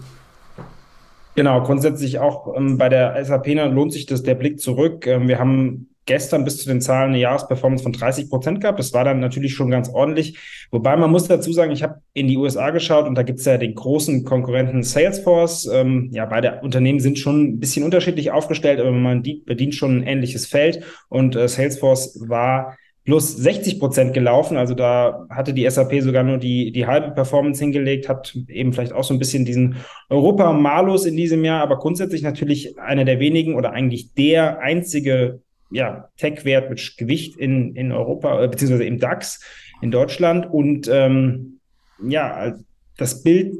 Genau, 1.34 1.62
grundsätzlich 1.62 2.18
auch 2.18 2.56
ähm, 2.56 2.78
bei 2.78 2.88
der 2.88 3.24
SAP 3.24 3.46
lohnt 3.72 3.92
sich 3.92 4.06
das 4.06 4.22
der 4.22 4.34
Blick 4.34 4.60
zurück. 4.60 5.06
Ähm, 5.06 5.28
wir 5.28 5.38
haben 5.38 5.88
gestern 6.08 6.44
bis 6.44 6.58
zu 6.58 6.68
den 6.68 6.80
Zahlen 6.80 7.10
eine 7.10 7.20
Jahresperformance 7.20 7.84
von 7.84 7.92
30 7.92 8.28
Prozent 8.30 8.60
gehabt. 8.60 8.80
Das 8.80 8.92
war 8.92 9.04
dann 9.04 9.20
natürlich 9.20 9.54
schon 9.54 9.70
ganz 9.70 9.88
ordentlich. 9.88 10.38
Wobei 10.72 10.96
man 10.96 11.10
muss 11.10 11.28
dazu 11.28 11.52
sagen, 11.52 11.70
ich 11.70 11.84
habe 11.84 12.00
in 12.14 12.26
die 12.26 12.36
USA 12.36 12.70
geschaut 12.70 13.06
und 13.06 13.14
da 13.14 13.22
gibt 13.22 13.38
es 13.38 13.44
ja 13.44 13.58
den 13.58 13.74
großen 13.74 14.24
Konkurrenten 14.24 14.82
Salesforce. 14.82 15.70
Ähm, 15.72 16.08
ja, 16.12 16.24
beide 16.24 16.60
Unternehmen 16.62 16.98
sind 16.98 17.18
schon 17.18 17.44
ein 17.44 17.60
bisschen 17.60 17.84
unterschiedlich 17.84 18.32
aufgestellt, 18.32 18.80
aber 18.80 18.90
man 18.90 19.22
bedient 19.22 19.74
schon 19.74 19.98
ein 19.98 20.02
ähnliches 20.02 20.46
Feld 20.46 20.82
und 21.08 21.36
äh, 21.36 21.46
Salesforce 21.46 22.18
war 22.26 22.76
plus 23.04 23.36
60 23.36 23.78
Prozent 23.78 24.14
gelaufen. 24.14 24.56
Also 24.56 24.74
da 24.74 25.26
hatte 25.30 25.54
die 25.54 25.68
SAP 25.68 26.00
sogar 26.00 26.24
nur 26.24 26.38
die, 26.38 26.72
die 26.72 26.86
halbe 26.86 27.10
Performance 27.10 27.62
hingelegt, 27.62 28.08
hat 28.08 28.36
eben 28.48 28.72
vielleicht 28.72 28.92
auch 28.92 29.04
so 29.04 29.14
ein 29.14 29.18
bisschen 29.18 29.44
diesen 29.44 29.76
Europa-Malus 30.08 31.06
in 31.06 31.16
diesem 31.16 31.44
Jahr, 31.44 31.62
aber 31.62 31.78
grundsätzlich 31.78 32.22
natürlich 32.22 32.78
einer 32.78 33.04
der 33.04 33.20
wenigen 33.20 33.54
oder 33.54 33.72
eigentlich 33.72 34.14
der 34.14 34.60
einzige 34.60 35.40
ja, 35.70 36.08
Tech-Wert 36.16 36.70
mit 36.70 36.96
Gewicht 36.96 37.36
in, 37.36 37.74
in 37.76 37.92
Europa, 37.92 38.42
äh, 38.42 38.48
beziehungsweise 38.48 38.84
im 38.84 38.98
DAX 38.98 39.42
in 39.82 39.90
Deutschland. 39.90 40.46
Und 40.46 40.88
ähm, 40.88 41.60
ja, 42.02 42.54
das 42.96 43.22
Bild, 43.22 43.54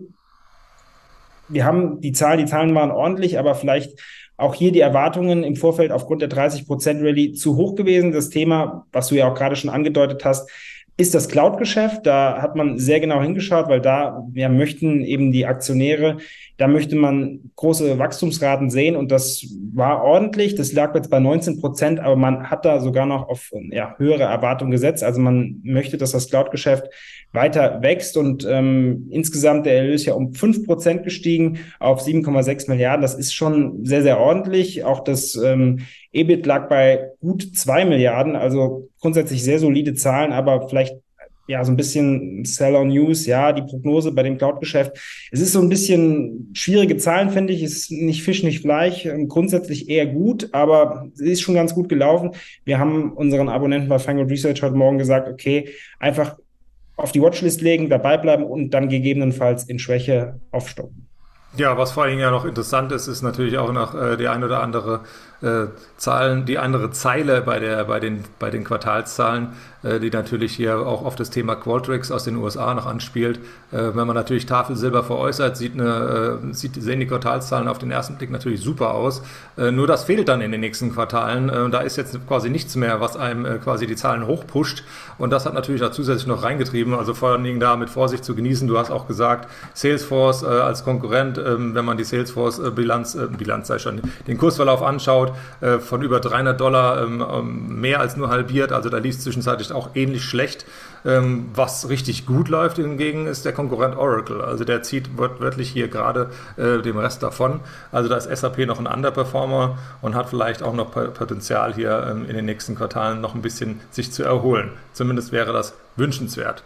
wir 1.48 1.64
haben 1.64 2.00
die 2.00 2.12
Zahlen, 2.12 2.38
die 2.38 2.46
Zahlen 2.46 2.74
waren 2.74 2.90
ordentlich, 2.90 3.38
aber 3.38 3.54
vielleicht 3.54 3.98
auch 4.36 4.54
hier 4.54 4.70
die 4.70 4.80
Erwartungen 4.80 5.42
im 5.42 5.56
Vorfeld 5.56 5.90
aufgrund 5.90 6.22
der 6.22 6.30
30% 6.30 7.02
Rallye 7.02 7.32
zu 7.32 7.56
hoch 7.56 7.74
gewesen. 7.74 8.12
Das 8.12 8.30
Thema, 8.30 8.86
was 8.92 9.08
du 9.08 9.16
ja 9.16 9.30
auch 9.30 9.34
gerade 9.34 9.56
schon 9.56 9.70
angedeutet 9.70 10.24
hast, 10.24 10.48
ist 10.96 11.14
das 11.14 11.28
Cloud-Geschäft. 11.28 12.06
Da 12.06 12.40
hat 12.40 12.54
man 12.54 12.78
sehr 12.78 13.00
genau 13.00 13.20
hingeschaut, 13.20 13.68
weil 13.68 13.80
da 13.80 14.24
ja, 14.34 14.48
möchten 14.48 15.02
eben 15.04 15.32
die 15.32 15.46
Aktionäre, 15.46 16.18
da 16.58 16.66
möchte 16.66 16.96
man 16.96 17.52
große 17.54 18.00
Wachstumsraten 18.00 18.68
sehen 18.68 18.96
und 18.96 19.12
das 19.12 19.46
war 19.72 20.02
ordentlich. 20.02 20.56
Das 20.56 20.72
lag 20.72 20.92
jetzt 20.96 21.08
bei 21.08 21.20
19 21.20 21.60
Prozent, 21.60 22.00
aber 22.00 22.16
man 22.16 22.50
hat 22.50 22.64
da 22.64 22.80
sogar 22.80 23.06
noch 23.06 23.28
auf 23.28 23.52
ja, 23.70 23.94
höhere 23.96 24.24
Erwartungen 24.24 24.72
gesetzt. 24.72 25.04
Also 25.04 25.20
man 25.20 25.60
möchte, 25.62 25.98
dass 25.98 26.10
das 26.10 26.28
Cloud-Geschäft 26.28 26.88
weiter 27.32 27.80
wächst 27.82 28.16
und 28.16 28.44
ähm, 28.50 29.06
insgesamt 29.10 29.66
der 29.66 29.76
Erlös 29.76 30.04
ja 30.04 30.14
um 30.14 30.34
5 30.34 30.66
Prozent 30.66 31.04
gestiegen 31.04 31.60
auf 31.78 32.04
7,6 32.04 32.68
Milliarden. 32.68 33.02
Das 33.02 33.14
ist 33.14 33.34
schon 33.34 33.84
sehr, 33.84 34.02
sehr 34.02 34.18
ordentlich. 34.18 34.82
Auch 34.82 35.04
das 35.04 35.36
ähm, 35.36 35.86
EBIT 36.10 36.44
lag 36.44 36.68
bei 36.68 37.12
gut 37.20 37.54
zwei 37.54 37.84
Milliarden, 37.84 38.34
also 38.34 38.88
grundsätzlich 39.00 39.44
sehr 39.44 39.60
solide 39.60 39.94
Zahlen, 39.94 40.32
aber 40.32 40.68
vielleicht 40.68 40.96
ja, 41.48 41.64
so 41.64 41.72
ein 41.72 41.76
bisschen 41.76 42.44
Seller 42.44 42.84
News, 42.84 43.24
ja, 43.24 43.52
die 43.52 43.62
Prognose 43.62 44.12
bei 44.12 44.22
dem 44.22 44.36
Cloud-Geschäft. 44.36 44.98
Es 45.32 45.40
ist 45.40 45.52
so 45.52 45.60
ein 45.60 45.70
bisschen 45.70 46.50
schwierige 46.52 46.98
Zahlen, 46.98 47.30
finde 47.30 47.54
ich. 47.54 47.62
Es 47.62 47.72
ist 47.72 47.90
nicht 47.90 48.22
Fisch, 48.22 48.42
nicht 48.42 48.60
Fleisch. 48.60 49.06
Ähm, 49.06 49.28
grundsätzlich 49.28 49.88
eher 49.88 50.06
gut, 50.06 50.50
aber 50.52 51.08
sie 51.14 51.32
ist 51.32 51.40
schon 51.40 51.54
ganz 51.54 51.74
gut 51.74 51.88
gelaufen. 51.88 52.32
Wir 52.64 52.78
haben 52.78 53.14
unseren 53.14 53.48
Abonnenten 53.48 53.88
bei 53.88 53.98
Fangold 53.98 54.30
Research 54.30 54.62
heute 54.62 54.76
Morgen 54.76 54.98
gesagt, 54.98 55.26
okay, 55.26 55.70
einfach 55.98 56.36
auf 56.96 57.12
die 57.12 57.22
Watchlist 57.22 57.62
legen, 57.62 57.88
dabei 57.88 58.18
bleiben 58.18 58.44
und 58.44 58.70
dann 58.70 58.90
gegebenenfalls 58.90 59.64
in 59.64 59.78
Schwäche 59.78 60.38
aufstocken. 60.50 61.08
Ja, 61.56 61.78
was 61.78 61.92
vor 61.92 62.02
allen 62.02 62.10
Dingen 62.10 62.22
ja 62.22 62.30
noch 62.30 62.44
interessant 62.44 62.92
ist, 62.92 63.08
ist 63.08 63.22
natürlich 63.22 63.56
auch 63.56 63.72
noch 63.72 63.94
äh, 63.94 64.18
die 64.18 64.28
ein 64.28 64.44
oder 64.44 64.62
andere 64.62 65.00
äh, 65.42 65.66
Zahlen, 65.96 66.46
die 66.46 66.58
andere 66.58 66.90
Zeile 66.90 67.42
bei, 67.42 67.58
der, 67.58 67.84
bei, 67.84 68.00
den, 68.00 68.24
bei 68.38 68.50
den 68.50 68.64
Quartalszahlen, 68.64 69.48
äh, 69.82 70.00
die 70.00 70.10
natürlich 70.10 70.54
hier 70.54 70.80
auch 70.80 71.04
auf 71.04 71.14
das 71.14 71.30
Thema 71.30 71.54
Qualtrics 71.54 72.10
aus 72.10 72.24
den 72.24 72.36
USA 72.36 72.74
noch 72.74 72.86
anspielt. 72.86 73.38
Äh, 73.70 73.94
wenn 73.94 74.06
man 74.06 74.14
natürlich 74.14 74.46
Tafelsilber 74.46 75.04
veräußert, 75.04 75.56
sieht 75.56 75.74
eine, 75.74 76.40
äh, 76.42 76.54
sieht, 76.54 76.82
sehen 76.82 76.98
die 77.00 77.06
Quartalszahlen 77.06 77.68
auf 77.68 77.78
den 77.78 77.90
ersten 77.90 78.16
Blick 78.16 78.30
natürlich 78.30 78.60
super 78.60 78.94
aus. 78.94 79.22
Äh, 79.56 79.70
nur 79.70 79.86
das 79.86 80.04
fehlt 80.04 80.28
dann 80.28 80.40
in 80.40 80.50
den 80.50 80.60
nächsten 80.60 80.92
Quartalen. 80.92 81.48
Äh, 81.48 81.70
da 81.70 81.80
ist 81.80 81.96
jetzt 81.96 82.18
quasi 82.26 82.50
nichts 82.50 82.74
mehr, 82.74 83.00
was 83.00 83.16
einem 83.16 83.60
quasi 83.60 83.86
die 83.86 83.96
Zahlen 83.96 84.26
hochpusht. 84.26 84.82
Und 85.18 85.30
das 85.30 85.46
hat 85.46 85.54
natürlich 85.54 85.80
da 85.80 85.92
zusätzlich 85.92 86.26
noch 86.26 86.42
reingetrieben. 86.42 86.94
Also 86.94 87.14
vor 87.14 87.30
allen 87.30 87.44
Dingen 87.44 87.60
da 87.60 87.76
mit 87.76 87.90
Vorsicht 87.90 88.24
zu 88.24 88.34
genießen. 88.34 88.66
Du 88.66 88.78
hast 88.78 88.90
auch 88.90 89.06
gesagt, 89.06 89.48
Salesforce 89.74 90.44
als 90.44 90.84
Konkurrent, 90.84 91.38
ähm, 91.38 91.74
wenn 91.74 91.84
man 91.84 91.96
die 91.96 92.04
Salesforce-Bilanz, 92.04 93.18
Bilanz 93.36 93.68
sei 93.68 93.78
schon, 93.78 94.00
den 94.26 94.38
Kursverlauf 94.38 94.82
anschaut, 94.82 95.27
angeschaut, 95.28 95.38
äh, 95.60 95.78
von 95.78 96.02
über 96.02 96.20
300 96.20 96.60
Dollar 96.60 97.02
ähm, 97.02 97.24
ähm, 97.28 97.80
mehr 97.80 98.00
als 98.00 98.16
nur 98.16 98.28
halbiert. 98.28 98.72
Also 98.72 98.88
da 98.88 98.98
lief 98.98 99.16
es 99.16 99.24
zwischenzeitlich 99.24 99.72
auch 99.72 99.90
ähnlich 99.94 100.24
schlecht. 100.24 100.66
Ähm, 101.04 101.50
was 101.54 101.88
richtig 101.88 102.26
gut 102.26 102.48
läuft 102.48 102.76
hingegen 102.76 103.26
ist 103.26 103.44
der 103.44 103.52
Konkurrent 103.52 103.96
Oracle. 103.96 104.42
Also 104.42 104.64
der 104.64 104.82
zieht 104.82 105.16
wörtlich 105.16 105.70
hier 105.70 105.88
gerade 105.88 106.30
äh, 106.56 106.78
dem 106.82 106.98
Rest 106.98 107.22
davon. 107.22 107.60
Also 107.92 108.08
da 108.08 108.16
ist 108.16 108.28
SAP 108.28 108.58
noch 108.66 108.78
ein 108.78 108.86
Underperformer 108.86 109.78
und 110.02 110.14
hat 110.14 110.28
vielleicht 110.28 110.62
auch 110.62 110.74
noch 110.74 110.90
Potenzial 110.90 111.74
hier 111.74 112.06
ähm, 112.10 112.26
in 112.28 112.34
den 112.34 112.44
nächsten 112.44 112.74
Quartalen 112.74 113.20
noch 113.20 113.34
ein 113.34 113.42
bisschen 113.42 113.80
sich 113.90 114.12
zu 114.12 114.24
erholen. 114.24 114.70
Zumindest 114.92 115.32
wäre 115.32 115.52
das 115.52 115.74
wünschenswert. 115.96 116.64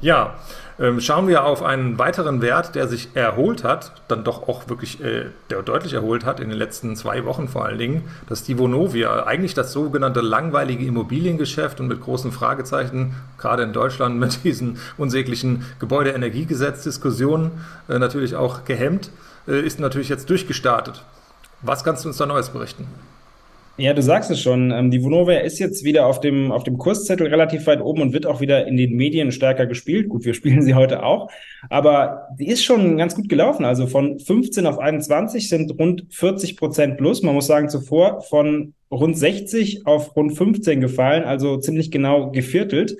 Ja, 0.00 0.36
ähm, 0.80 1.00
schauen 1.00 1.26
wir 1.26 1.44
auf 1.44 1.62
einen 1.62 1.98
weiteren 1.98 2.40
Wert, 2.40 2.76
der 2.76 2.86
sich 2.86 3.08
erholt 3.14 3.64
hat, 3.64 3.92
dann 4.06 4.22
doch 4.22 4.48
auch 4.48 4.68
wirklich 4.68 5.02
äh, 5.02 5.26
der 5.50 5.62
deutlich 5.62 5.94
erholt 5.94 6.24
hat 6.24 6.38
in 6.38 6.50
den 6.50 6.58
letzten 6.58 6.94
zwei 6.94 7.24
Wochen 7.24 7.48
vor 7.48 7.64
allen 7.64 7.78
Dingen. 7.78 8.04
Das 8.28 8.40
ist 8.40 8.48
die 8.48 8.58
Vonovia, 8.58 9.26
eigentlich 9.26 9.54
das 9.54 9.72
sogenannte 9.72 10.20
langweilige 10.20 10.84
Immobiliengeschäft 10.86 11.80
und 11.80 11.88
mit 11.88 12.00
großen 12.00 12.30
Fragezeichen, 12.30 13.16
gerade 13.38 13.64
in 13.64 13.72
Deutschland 13.72 14.20
mit 14.20 14.44
diesen 14.44 14.78
unsäglichen 14.96 15.64
Gebäudeenergiegesetz-Diskussionen 15.80 17.50
äh, 17.88 17.98
natürlich 17.98 18.36
auch 18.36 18.64
gehemmt, 18.64 19.10
äh, 19.48 19.60
ist 19.60 19.80
natürlich 19.80 20.08
jetzt 20.08 20.30
durchgestartet. 20.30 21.04
Was 21.60 21.82
kannst 21.82 22.04
du 22.04 22.08
uns 22.08 22.18
da 22.18 22.26
Neues 22.26 22.50
berichten? 22.50 22.86
Ja, 23.80 23.94
du 23.94 24.02
sagst 24.02 24.28
es 24.28 24.40
schon. 24.40 24.72
Ähm, 24.72 24.90
die 24.90 25.04
Vonovia 25.04 25.38
ist 25.38 25.60
jetzt 25.60 25.84
wieder 25.84 26.06
auf 26.06 26.18
dem, 26.18 26.50
auf 26.50 26.64
dem 26.64 26.78
Kurszettel 26.78 27.28
relativ 27.28 27.64
weit 27.68 27.80
oben 27.80 28.02
und 28.02 28.12
wird 28.12 28.26
auch 28.26 28.40
wieder 28.40 28.66
in 28.66 28.76
den 28.76 28.96
Medien 28.96 29.30
stärker 29.30 29.66
gespielt. 29.66 30.08
Gut, 30.08 30.24
wir 30.24 30.34
spielen 30.38 30.62
sie 30.62 30.74
heute 30.74 31.04
auch. 31.04 31.30
Aber 31.70 32.26
die 32.36 32.48
ist 32.48 32.64
schon 32.64 32.98
ganz 32.98 33.14
gut 33.14 33.28
gelaufen. 33.28 33.64
Also 33.64 33.86
von 33.86 34.18
15 34.18 34.66
auf 34.66 34.80
21 34.80 35.48
sind 35.48 35.78
rund 35.78 36.06
40 36.10 36.56
Prozent 36.56 36.96
plus. 36.96 37.22
Man 37.22 37.36
muss 37.36 37.46
sagen, 37.46 37.68
zuvor 37.68 38.20
von 38.22 38.74
rund 38.90 39.16
60 39.16 39.86
auf 39.86 40.16
rund 40.16 40.36
15 40.36 40.80
gefallen, 40.80 41.22
also 41.22 41.58
ziemlich 41.58 41.92
genau 41.92 42.32
geviertelt. 42.32 42.96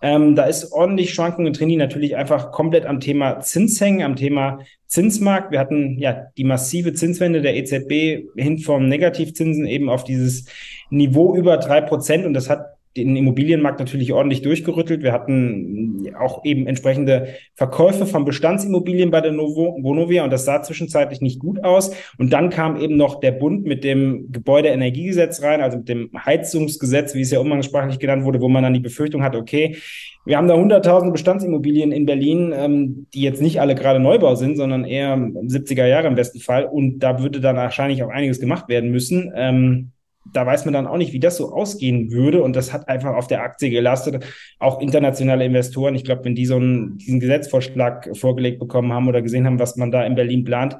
Ähm, 0.00 0.36
da 0.36 0.44
ist 0.44 0.72
ordentlich 0.72 1.12
Schwankungen 1.12 1.52
drin, 1.52 1.68
die 1.68 1.76
natürlich 1.76 2.16
einfach 2.16 2.52
komplett 2.52 2.86
am 2.86 3.00
Thema 3.00 3.40
Zins 3.40 3.80
hängen, 3.80 4.02
am 4.02 4.16
Thema 4.16 4.60
Zinsmarkt. 4.86 5.50
Wir 5.50 5.58
hatten 5.58 5.98
ja 5.98 6.26
die 6.36 6.44
massive 6.44 6.92
Zinswende 6.94 7.42
der 7.42 7.56
EZB 7.56 8.30
hin 8.36 8.58
vom 8.58 8.88
Negativzinsen 8.88 9.66
eben 9.66 9.90
auf 9.90 10.04
dieses 10.04 10.46
Niveau 10.90 11.34
über 11.34 11.56
drei 11.56 11.80
Prozent 11.80 12.24
und 12.24 12.34
das 12.34 12.48
hat 12.48 12.77
den 12.96 13.16
Immobilienmarkt 13.16 13.78
natürlich 13.78 14.12
ordentlich 14.12 14.42
durchgerüttelt. 14.42 15.02
Wir 15.02 15.12
hatten 15.12 16.12
auch 16.18 16.44
eben 16.44 16.66
entsprechende 16.66 17.28
Verkäufe 17.54 18.06
von 18.06 18.24
Bestandsimmobilien 18.24 19.10
bei 19.10 19.20
der 19.20 19.32
Novo, 19.32 19.76
Vonovia 19.80 20.24
und 20.24 20.32
das 20.32 20.44
sah 20.44 20.62
zwischenzeitlich 20.62 21.20
nicht 21.20 21.38
gut 21.38 21.62
aus. 21.62 21.92
Und 22.18 22.32
dann 22.32 22.50
kam 22.50 22.80
eben 22.80 22.96
noch 22.96 23.20
der 23.20 23.32
Bund 23.32 23.64
mit 23.64 23.84
dem 23.84 24.32
Gebäudeenergiegesetz 24.32 25.42
rein, 25.42 25.60
also 25.60 25.78
mit 25.78 25.88
dem 25.88 26.10
Heizungsgesetz, 26.24 27.14
wie 27.14 27.20
es 27.20 27.30
ja 27.30 27.40
umgangssprachlich 27.40 27.98
genannt 27.98 28.24
wurde, 28.24 28.40
wo 28.40 28.48
man 28.48 28.62
dann 28.62 28.74
die 28.74 28.80
Befürchtung 28.80 29.22
hat, 29.22 29.36
okay, 29.36 29.76
wir 30.24 30.36
haben 30.36 30.48
da 30.48 30.56
100.000 30.56 31.10
Bestandsimmobilien 31.10 31.90
in 31.90 32.04
Berlin, 32.04 32.52
ähm, 32.54 33.06
die 33.14 33.22
jetzt 33.22 33.40
nicht 33.40 33.62
alle 33.62 33.74
gerade 33.74 33.98
Neubau 33.98 34.34
sind, 34.34 34.56
sondern 34.56 34.84
eher 34.84 35.16
70er 35.16 35.86
Jahre 35.86 36.06
im 36.06 36.16
besten 36.16 36.40
Fall. 36.40 36.66
Und 36.66 36.98
da 36.98 37.22
würde 37.22 37.40
dann 37.40 37.56
wahrscheinlich 37.56 38.02
auch 38.02 38.10
einiges 38.10 38.38
gemacht 38.38 38.68
werden 38.68 38.90
müssen. 38.90 39.32
Ähm, 39.34 39.92
da 40.32 40.46
weiß 40.46 40.64
man 40.64 40.74
dann 40.74 40.86
auch 40.86 40.96
nicht, 40.96 41.12
wie 41.12 41.20
das 41.20 41.36
so 41.36 41.52
ausgehen 41.52 42.10
würde. 42.10 42.42
Und 42.42 42.56
das 42.56 42.72
hat 42.72 42.88
einfach 42.88 43.14
auf 43.14 43.26
der 43.26 43.42
Aktie 43.42 43.70
gelastet. 43.70 44.24
Auch 44.58 44.80
internationale 44.80 45.44
Investoren, 45.44 45.94
ich 45.94 46.04
glaube, 46.04 46.24
wenn 46.24 46.34
die 46.34 46.46
so 46.46 46.56
einen, 46.56 46.98
diesen 46.98 47.20
Gesetzvorschlag 47.20 48.16
vorgelegt 48.16 48.58
bekommen 48.58 48.92
haben 48.92 49.08
oder 49.08 49.22
gesehen 49.22 49.46
haben, 49.46 49.58
was 49.58 49.76
man 49.76 49.90
da 49.90 50.04
in 50.04 50.14
Berlin 50.14 50.44
plant, 50.44 50.76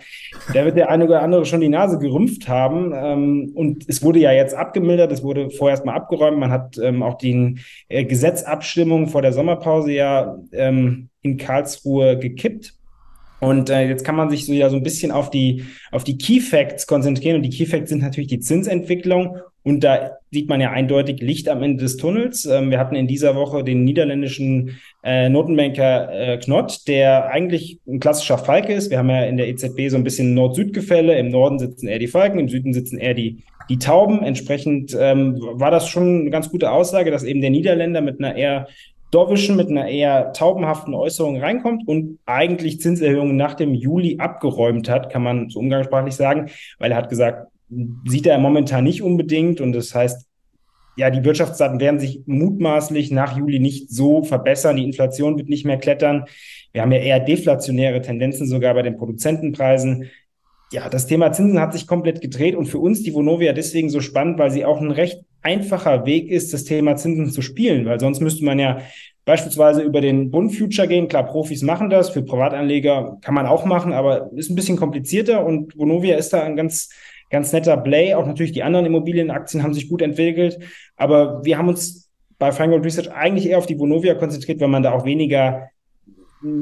da 0.54 0.64
wird 0.64 0.76
der 0.76 0.90
eine 0.90 1.04
oder 1.04 1.22
andere 1.22 1.44
schon 1.44 1.60
die 1.60 1.68
Nase 1.68 1.98
gerümpft 1.98 2.48
haben. 2.48 2.92
Ähm, 2.94 3.52
und 3.54 3.88
es 3.88 4.02
wurde 4.02 4.20
ja 4.20 4.32
jetzt 4.32 4.54
abgemildert, 4.54 5.12
es 5.12 5.22
wurde 5.22 5.50
vorerst 5.50 5.84
mal 5.84 5.94
abgeräumt. 5.94 6.38
Man 6.38 6.50
hat 6.50 6.78
ähm, 6.78 7.02
auch 7.02 7.18
die 7.18 7.58
äh, 7.88 8.04
Gesetzabstimmung 8.04 9.08
vor 9.08 9.22
der 9.22 9.32
Sommerpause 9.32 9.92
ja 9.92 10.38
ähm, 10.52 11.08
in 11.22 11.36
Karlsruhe 11.36 12.18
gekippt. 12.18 12.77
Und 13.40 13.70
äh, 13.70 13.88
jetzt 13.88 14.04
kann 14.04 14.16
man 14.16 14.30
sich 14.30 14.46
so 14.46 14.52
ja 14.52 14.68
so 14.68 14.76
ein 14.76 14.82
bisschen 14.82 15.12
auf 15.12 15.30
die, 15.30 15.64
auf 15.92 16.04
die 16.04 16.18
Key 16.18 16.40
Facts 16.40 16.86
konzentrieren. 16.86 17.36
Und 17.36 17.42
die 17.42 17.50
Key 17.50 17.66
Facts 17.66 17.90
sind 17.90 18.02
natürlich 18.02 18.28
die 18.28 18.40
Zinsentwicklung. 18.40 19.38
Und 19.62 19.84
da 19.84 20.12
sieht 20.30 20.48
man 20.48 20.60
ja 20.60 20.70
eindeutig 20.70 21.20
Licht 21.20 21.48
am 21.48 21.62
Ende 21.62 21.82
des 21.84 21.96
Tunnels. 21.98 22.46
Ähm, 22.46 22.70
wir 22.70 22.78
hatten 22.78 22.94
in 22.94 23.06
dieser 23.06 23.36
Woche 23.36 23.62
den 23.62 23.84
niederländischen 23.84 24.78
äh, 25.04 25.28
Notenbanker 25.28 26.10
äh, 26.10 26.38
Knott, 26.38 26.88
der 26.88 27.28
eigentlich 27.30 27.78
ein 27.86 28.00
klassischer 28.00 28.38
Falke 28.38 28.72
ist. 28.72 28.90
Wir 28.90 28.98
haben 28.98 29.10
ja 29.10 29.24
in 29.24 29.36
der 29.36 29.48
EZB 29.48 29.88
so 29.88 29.96
ein 29.96 30.04
bisschen 30.04 30.34
Nord-Süd-Gefälle. 30.34 31.18
Im 31.18 31.28
Norden 31.28 31.58
sitzen 31.58 31.86
eher 31.86 31.98
die 31.98 32.06
Falken, 32.06 32.38
im 32.38 32.48
Süden 32.48 32.72
sitzen 32.72 32.98
eher 32.98 33.14
die, 33.14 33.42
die 33.68 33.78
Tauben. 33.78 34.22
Entsprechend 34.22 34.96
ähm, 34.98 35.38
war 35.38 35.70
das 35.70 35.88
schon 35.88 36.22
eine 36.22 36.30
ganz 36.30 36.50
gute 36.50 36.70
Aussage, 36.70 37.10
dass 37.10 37.22
eben 37.22 37.40
der 37.40 37.50
Niederländer 37.50 38.00
mit 38.00 38.20
einer 38.20 38.36
eher 38.36 38.68
Dorwischen 39.10 39.56
mit 39.56 39.70
einer 39.70 39.88
eher 39.88 40.32
taubenhaften 40.32 40.94
Äußerung 40.94 41.40
reinkommt 41.40 41.88
und 41.88 42.18
eigentlich 42.26 42.80
Zinserhöhungen 42.80 43.36
nach 43.36 43.54
dem 43.54 43.74
Juli 43.74 44.18
abgeräumt 44.18 44.88
hat, 44.88 45.10
kann 45.10 45.22
man 45.22 45.48
so 45.48 45.60
umgangssprachlich 45.60 46.14
sagen, 46.14 46.50
weil 46.78 46.90
er 46.90 46.98
hat 46.98 47.08
gesagt, 47.08 47.48
sieht 48.06 48.26
er 48.26 48.38
momentan 48.38 48.84
nicht 48.84 49.02
unbedingt 49.02 49.60
und 49.60 49.72
das 49.72 49.94
heißt, 49.94 50.26
ja, 50.96 51.10
die 51.10 51.24
Wirtschaftsdaten 51.24 51.78
werden 51.78 52.00
sich 52.00 52.22
mutmaßlich 52.26 53.12
nach 53.12 53.36
Juli 53.36 53.60
nicht 53.60 53.88
so 53.88 54.24
verbessern, 54.24 54.76
die 54.76 54.84
Inflation 54.84 55.38
wird 55.38 55.48
nicht 55.48 55.64
mehr 55.64 55.78
klettern. 55.78 56.24
Wir 56.72 56.82
haben 56.82 56.90
ja 56.90 56.98
eher 56.98 57.20
deflationäre 57.20 58.02
Tendenzen 58.02 58.48
sogar 58.48 58.74
bei 58.74 58.82
den 58.82 58.96
Produzentenpreisen. 58.96 60.10
Ja, 60.72 60.88
das 60.88 61.06
Thema 61.06 61.32
Zinsen 61.32 61.60
hat 61.60 61.72
sich 61.72 61.86
komplett 61.86 62.20
gedreht 62.20 62.56
und 62.56 62.66
für 62.66 62.80
uns 62.80 63.04
die 63.04 63.14
Vonovia 63.14 63.52
deswegen 63.52 63.90
so 63.90 64.00
spannend, 64.00 64.38
weil 64.38 64.50
sie 64.50 64.64
auch 64.64 64.80
ein 64.80 64.90
recht 64.90 65.22
einfacher 65.42 66.06
Weg 66.06 66.30
ist, 66.30 66.52
das 66.52 66.64
Thema 66.64 66.96
Zinsen 66.96 67.30
zu 67.30 67.42
spielen, 67.42 67.86
weil 67.86 68.00
sonst 68.00 68.20
müsste 68.20 68.44
man 68.44 68.58
ja 68.58 68.78
beispielsweise 69.24 69.82
über 69.82 70.00
den 70.00 70.30
Bund 70.30 70.54
Future 70.54 70.88
gehen. 70.88 71.08
Klar, 71.08 71.26
Profis 71.26 71.62
machen 71.62 71.90
das, 71.90 72.10
für 72.10 72.22
Privatanleger 72.22 73.18
kann 73.20 73.34
man 73.34 73.46
auch 73.46 73.64
machen, 73.64 73.92
aber 73.92 74.30
ist 74.34 74.50
ein 74.50 74.54
bisschen 74.54 74.76
komplizierter 74.76 75.44
und 75.44 75.76
Vonovia 75.76 76.16
ist 76.16 76.32
da 76.32 76.42
ein 76.42 76.56
ganz, 76.56 76.88
ganz 77.30 77.52
netter 77.52 77.76
Play. 77.76 78.14
Auch 78.14 78.26
natürlich 78.26 78.52
die 78.52 78.62
anderen 78.62 78.86
Immobilienaktien 78.86 79.62
haben 79.62 79.74
sich 79.74 79.88
gut 79.88 80.02
entwickelt, 80.02 80.58
aber 80.96 81.44
wir 81.44 81.58
haben 81.58 81.68
uns 81.68 82.10
bei 82.38 82.52
Feingold 82.52 82.84
Research 82.84 83.12
eigentlich 83.12 83.48
eher 83.48 83.58
auf 83.58 83.66
die 83.66 83.78
Vonovia 83.78 84.14
konzentriert, 84.14 84.60
weil 84.60 84.68
man 84.68 84.82
da 84.82 84.92
auch 84.92 85.04
weniger 85.04 85.68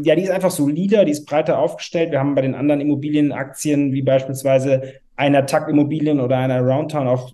ja, 0.03 0.15
die 0.15 0.23
ist 0.23 0.31
einfach 0.31 0.51
solider, 0.51 1.05
die 1.05 1.13
ist 1.13 1.27
breiter 1.27 1.59
aufgestellt. 1.59 2.11
Wir 2.11 2.19
haben 2.19 2.35
bei 2.35 2.41
den 2.41 2.55
anderen 2.55 2.81
Immobilienaktien, 2.81 3.93
wie 3.93 4.03
beispielsweise 4.03 4.95
einer 5.17 5.47
TAC 5.47 5.69
Immobilien 5.69 6.21
oder 6.21 6.39
einer 6.39 6.61
Roundtown 6.61 7.09
auch 7.09 7.33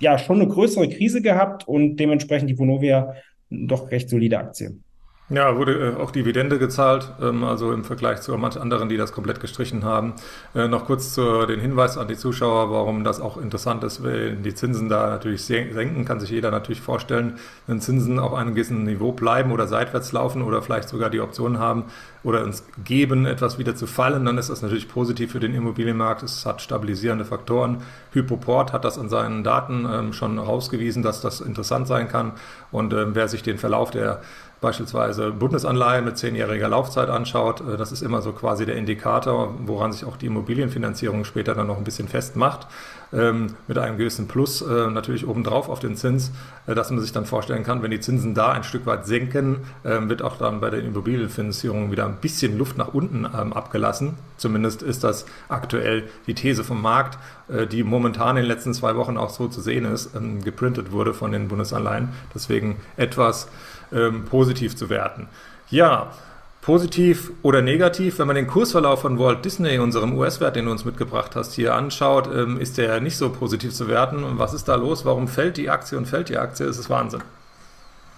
ja 0.00 0.18
schon 0.18 0.40
eine 0.40 0.50
größere 0.50 0.88
Krise 0.88 1.22
gehabt 1.22 1.66
und 1.66 1.96
dementsprechend 1.96 2.50
die 2.50 2.58
Vonovia 2.58 3.14
doch 3.50 3.90
recht 3.90 4.08
solide 4.08 4.38
Aktie. 4.38 4.78
Ja, 5.28 5.56
wurde 5.56 5.96
äh, 5.98 6.00
auch 6.00 6.12
Dividende 6.12 6.56
gezahlt, 6.56 7.12
ähm, 7.20 7.42
also 7.42 7.72
im 7.72 7.82
Vergleich 7.82 8.20
zu 8.20 8.36
manchen 8.38 8.62
anderen, 8.62 8.88
die 8.88 8.96
das 8.96 9.10
komplett 9.10 9.40
gestrichen 9.40 9.82
haben. 9.82 10.14
Äh, 10.54 10.68
noch 10.68 10.84
kurz 10.84 11.14
zu 11.14 11.46
den 11.46 11.58
Hinweis 11.58 11.98
an 11.98 12.06
die 12.06 12.16
Zuschauer, 12.16 12.70
warum 12.70 13.02
das 13.02 13.20
auch 13.20 13.36
interessant 13.36 13.82
ist, 13.82 14.04
wenn 14.04 14.44
die 14.44 14.54
Zinsen 14.54 14.88
da 14.88 15.10
natürlich 15.10 15.42
senken, 15.44 16.04
kann 16.04 16.20
sich 16.20 16.30
jeder 16.30 16.52
natürlich 16.52 16.80
vorstellen, 16.80 17.40
wenn 17.66 17.80
Zinsen 17.80 18.20
auf 18.20 18.34
einem 18.34 18.54
gewissen 18.54 18.84
Niveau 18.84 19.10
bleiben 19.10 19.50
oder 19.50 19.66
seitwärts 19.66 20.12
laufen 20.12 20.42
oder 20.42 20.62
vielleicht 20.62 20.88
sogar 20.88 21.10
die 21.10 21.18
Option 21.18 21.58
haben 21.58 21.86
oder 22.22 22.44
uns 22.44 22.64
geben, 22.84 23.26
etwas 23.26 23.58
wieder 23.58 23.74
zu 23.74 23.88
fallen, 23.88 24.24
dann 24.24 24.38
ist 24.38 24.48
das 24.48 24.62
natürlich 24.62 24.88
positiv 24.88 25.32
für 25.32 25.40
den 25.40 25.54
Immobilienmarkt. 25.54 26.22
Es 26.22 26.46
hat 26.46 26.62
stabilisierende 26.62 27.24
Faktoren. 27.24 27.78
Hypoport 28.12 28.72
hat 28.72 28.84
das 28.84 28.96
an 28.96 29.08
seinen 29.08 29.42
Daten 29.42 29.88
ähm, 29.92 30.12
schon 30.12 30.34
herausgewiesen, 30.34 31.02
dass 31.02 31.20
das 31.20 31.40
interessant 31.40 31.88
sein 31.88 32.06
kann. 32.06 32.32
Und 32.70 32.92
ähm, 32.92 33.10
wer 33.14 33.26
sich 33.26 33.42
den 33.42 33.58
Verlauf 33.58 33.90
der 33.90 34.20
beispielsweise 34.60 35.32
Bundesanleihen 35.32 36.04
mit 36.04 36.18
zehnjähriger 36.18 36.68
Laufzeit 36.68 37.08
anschaut, 37.08 37.60
äh, 37.60 37.76
das 37.76 37.92
ist 37.92 38.02
immer 38.02 38.22
so 38.22 38.32
quasi 38.32 38.66
der 38.66 38.76
Indikator, 38.76 39.54
woran 39.60 39.92
sich 39.92 40.04
auch 40.04 40.16
die 40.16 40.26
Immobilienfinanzierung 40.26 41.24
später 41.24 41.54
dann 41.54 41.66
noch 41.66 41.78
ein 41.78 41.84
bisschen 41.84 42.08
festmacht, 42.08 42.66
mit 43.12 43.78
einem 43.78 43.98
gewissen 43.98 44.26
Plus 44.26 44.62
äh, 44.62 44.90
natürlich 44.90 45.26
obendrauf 45.26 45.68
auf 45.68 45.78
den 45.78 45.96
Zins, 45.96 46.32
äh, 46.66 46.74
dass 46.74 46.90
man 46.90 47.00
sich 47.00 47.12
dann 47.12 47.24
vorstellen 47.24 47.62
kann, 47.62 47.82
wenn 47.82 47.90
die 47.90 48.00
Zinsen 48.00 48.34
da 48.34 48.52
ein 48.52 48.64
Stück 48.64 48.84
weit 48.84 49.06
senken, 49.06 49.58
ähm, 49.84 50.08
wird 50.08 50.22
auch 50.22 50.36
dann 50.38 50.60
bei 50.60 50.70
der 50.70 50.82
Immobilienfinanzierung 50.82 51.92
wieder 51.92 52.06
ein 52.06 52.16
bisschen 52.16 52.58
Luft 52.58 52.76
nach 52.76 52.94
unten 52.94 53.24
ähm, 53.24 53.52
abgelassen. 53.52 54.14
Zumindest 54.38 54.82
ist 54.82 55.04
das 55.04 55.24
aktuell 55.48 56.04
die 56.26 56.34
These 56.34 56.62
vom 56.62 56.82
Markt, 56.82 57.18
die 57.72 57.84
momentan 57.84 58.36
in 58.36 58.42
den 58.42 58.48
letzten 58.48 58.74
zwei 58.74 58.96
Wochen 58.96 59.16
auch 59.16 59.30
so 59.30 59.48
zu 59.48 59.62
sehen 59.62 59.86
ist, 59.86 60.10
geprintet 60.44 60.92
wurde 60.92 61.14
von 61.14 61.32
den 61.32 61.48
Bundesanleihen. 61.48 62.10
Deswegen 62.34 62.76
etwas 62.98 63.48
ähm, 63.92 64.24
positiv 64.26 64.76
zu 64.76 64.90
werten. 64.90 65.28
Ja, 65.70 66.12
positiv 66.66 67.30
oder 67.44 67.62
negativ, 67.62 68.18
wenn 68.18 68.26
man 68.26 68.34
den 68.34 68.48
Kursverlauf 68.48 69.02
von 69.02 69.20
Walt 69.20 69.44
Disney, 69.44 69.78
unserem 69.78 70.18
US-Wert, 70.18 70.56
den 70.56 70.64
du 70.64 70.72
uns 70.72 70.84
mitgebracht 70.84 71.36
hast, 71.36 71.54
hier 71.54 71.76
anschaut, 71.76 72.28
ähm, 72.34 72.58
ist 72.58 72.76
der 72.76 73.00
nicht 73.00 73.16
so 73.16 73.30
positiv 73.30 73.72
zu 73.72 73.86
werten. 73.86 74.24
Und 74.24 74.40
was 74.40 74.52
ist 74.52 74.64
da 74.64 74.74
los? 74.74 75.04
Warum 75.04 75.28
fällt 75.28 75.58
die 75.58 75.70
Aktie 75.70 75.96
und 75.96 76.06
fällt 76.06 76.28
die 76.28 76.36
Aktie? 76.36 76.66
Es 76.66 76.76
ist 76.76 76.90
Wahnsinn. 76.90 77.22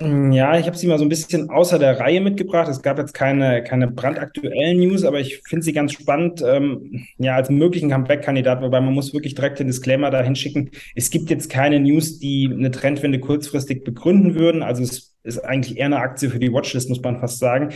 Ja, 0.01 0.59
ich 0.59 0.67
habe 0.67 0.79
sie 0.79 0.87
mal 0.87 0.97
so 0.97 1.05
ein 1.05 1.11
bisschen 1.11 1.51
außer 1.51 1.79
der 1.79 2.01
Reihe 2.01 2.23
mitgebracht. 2.23 2.69
Es 2.69 2.81
gab 2.81 2.97
jetzt 2.99 3.13
keine, 3.13 3.63
keine 3.65 3.87
brandaktuellen 3.87 4.79
News, 4.79 5.05
aber 5.05 5.21
ich 5.21 5.43
finde 5.47 5.65
sie 5.65 5.75
ganz 5.75 5.93
spannend, 5.93 6.43
ähm, 6.43 7.05
ja, 7.19 7.35
als 7.35 7.51
möglichen 7.51 7.91
Comeback-Kandidat, 7.91 8.63
wobei 8.63 8.81
man 8.81 8.95
muss 8.95 9.13
wirklich 9.13 9.35
direkt 9.35 9.59
den 9.59 9.67
Disclaimer 9.67 10.11
dahin 10.11 10.37
schicken. 10.37 10.71
Es 10.95 11.11
gibt 11.11 11.29
jetzt 11.29 11.51
keine 11.51 11.81
News, 11.81 12.19
die 12.19 12.49
eine 12.51 12.71
Trendwende 12.71 13.21
kurzfristig 13.21 13.85
begründen 13.85 14.37
würden. 14.37 14.63
Also 14.63 14.85
es 14.85 15.17
ist 15.23 15.41
eigentlich 15.41 15.77
eher 15.77 15.87
eine 15.87 15.99
Aktie 15.99 16.31
für 16.31 16.39
die 16.39 16.51
Watchlist, 16.51 16.89
muss 16.89 17.03
man 17.03 17.21
fast 17.21 17.41
sagen. 17.41 17.75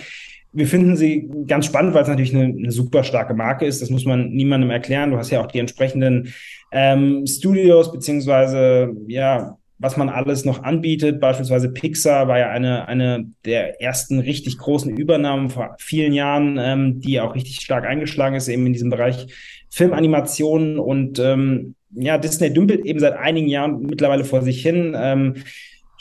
Wir 0.52 0.66
finden 0.66 0.96
sie 0.96 1.28
ganz 1.46 1.66
spannend, 1.66 1.94
weil 1.94 2.02
es 2.02 2.08
natürlich 2.08 2.34
eine, 2.34 2.44
eine 2.44 2.72
super 2.72 3.04
starke 3.04 3.34
Marke 3.34 3.64
ist. 3.64 3.80
Das 3.80 3.90
muss 3.90 4.04
man 4.04 4.30
niemandem 4.30 4.70
erklären. 4.70 5.10
Du 5.10 5.16
hast 5.16 5.30
ja 5.30 5.40
auch 5.40 5.46
die 5.46 5.58
entsprechenden 5.58 6.34
ähm, 6.72 7.26
Studios 7.26 7.90
beziehungsweise 7.90 8.94
ja 9.06 9.56
was 9.82 9.96
man 9.96 10.08
alles 10.08 10.44
noch 10.44 10.62
anbietet. 10.62 11.20
Beispielsweise 11.20 11.68
Pixar 11.68 12.28
war 12.28 12.38
ja 12.38 12.50
eine, 12.50 12.86
eine 12.86 13.26
der 13.44 13.82
ersten 13.82 14.20
richtig 14.20 14.58
großen 14.58 14.96
Übernahmen 14.96 15.50
vor 15.50 15.74
vielen 15.78 16.12
Jahren, 16.12 16.56
ähm, 16.60 17.00
die 17.00 17.20
auch 17.20 17.34
richtig 17.34 17.56
stark 17.56 17.84
eingeschlagen 17.84 18.36
ist, 18.36 18.46
eben 18.46 18.64
in 18.64 18.72
diesem 18.72 18.90
Bereich 18.90 19.26
Filmanimationen 19.70 20.78
und 20.78 21.18
ähm, 21.18 21.74
ja, 21.94 22.16
Disney 22.16 22.52
dümpelt 22.52 22.86
eben 22.86 23.00
seit 23.00 23.14
einigen 23.14 23.48
Jahren 23.48 23.82
mittlerweile 23.82 24.24
vor 24.24 24.42
sich 24.42 24.62
hin. 24.62 24.94
Ähm, 24.96 25.34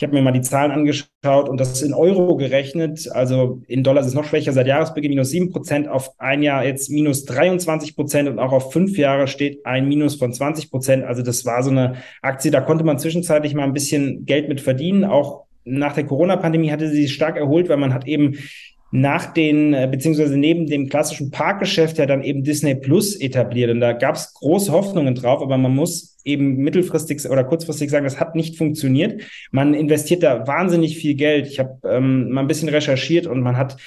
ich 0.02 0.04
habe 0.04 0.16
mir 0.16 0.24
mal 0.24 0.32
die 0.32 0.42
Zahlen 0.42 0.72
angeschaut 0.72 1.48
und 1.48 1.60
das 1.60 1.74
ist 1.74 1.84
in 1.84 1.94
Euro 1.94 2.36
gerechnet. 2.36 3.08
Also 3.12 3.62
in 3.68 3.84
Dollar 3.84 4.02
ist 4.02 4.08
es 4.08 4.16
noch 4.16 4.24
schwächer. 4.24 4.52
Seit 4.52 4.66
Jahresbeginn 4.66 5.12
minus 5.12 5.30
7 5.30 5.52
Prozent, 5.52 5.88
auf 5.88 6.20
ein 6.20 6.42
Jahr 6.42 6.66
jetzt 6.66 6.90
minus 6.90 7.24
23 7.26 7.96
Prozent 7.96 8.28
und 8.28 8.40
auch 8.40 8.52
auf 8.52 8.74
fünf 8.74 8.98
Jahre 8.98 9.28
steht 9.28 9.64
ein 9.64 9.88
Minus 9.88 10.16
von 10.16 10.34
20 10.34 10.72
Prozent. 10.72 11.04
Also 11.04 11.22
das 11.22 11.46
war 11.46 11.62
so 11.62 11.70
eine 11.70 11.98
Aktie, 12.24 12.50
da 12.50 12.62
konnte 12.62 12.84
man 12.84 12.98
zwischenzeitlich 12.98 13.54
mal 13.54 13.62
ein 13.62 13.74
bisschen 13.74 14.26
Geld 14.26 14.50
mit 14.50 14.60
verdienen. 14.60 15.06
Auch 15.06 15.44
nach 15.66 15.94
der 15.94 16.08
Corona-Pandemie 16.08 16.72
hatte 16.72 16.90
sie 16.90 17.04
sich 17.04 17.14
stark 17.14 17.38
erholt, 17.38 17.70
weil 17.70 17.78
man 17.78 17.94
hat 17.94 18.08
eben 18.08 18.40
nach 18.92 19.34
den, 19.34 19.74
äh, 19.74 19.88
beziehungsweise 19.90 20.38
neben 20.38 20.68
dem 20.68 20.90
klassischen 20.90 21.32
Parkgeschäft 21.32 21.98
ja 21.98 22.06
dann 22.06 22.24
eben 22.24 22.44
Disney 22.44 22.76
Plus 22.76 23.16
etabliert. 23.20 23.72
Und 23.72 23.80
da 23.80 23.94
gab 23.94 24.16
es 24.16 24.34
große 24.34 24.72
Hoffnungen 24.72 25.16
drauf, 25.16 25.42
aber 25.42 25.58
man 25.58 25.74
muss 25.74 26.18
eben 26.24 26.58
mittelfristig 26.58 27.28
oder 27.30 27.44
kurzfristig 27.44 27.90
sagen, 27.90 28.04
das 28.04 28.20
hat 28.20 28.36
nicht 28.36 28.58
funktioniert. 28.58 29.22
Man 29.52 29.74
investiert 29.74 30.24
da 30.24 30.46
wahnsinnig 30.46 30.98
viel 30.98 31.16
Geld. 31.16 31.48
Ich 31.48 31.60
habe 31.60 31.80
ähm, 31.90 32.30
mal 32.30 32.42
ein 32.42 32.48
bisschen 32.48 32.70
recherchiert 32.70 33.28
und 33.28 33.42
man 33.42 33.58
hat 33.58 33.78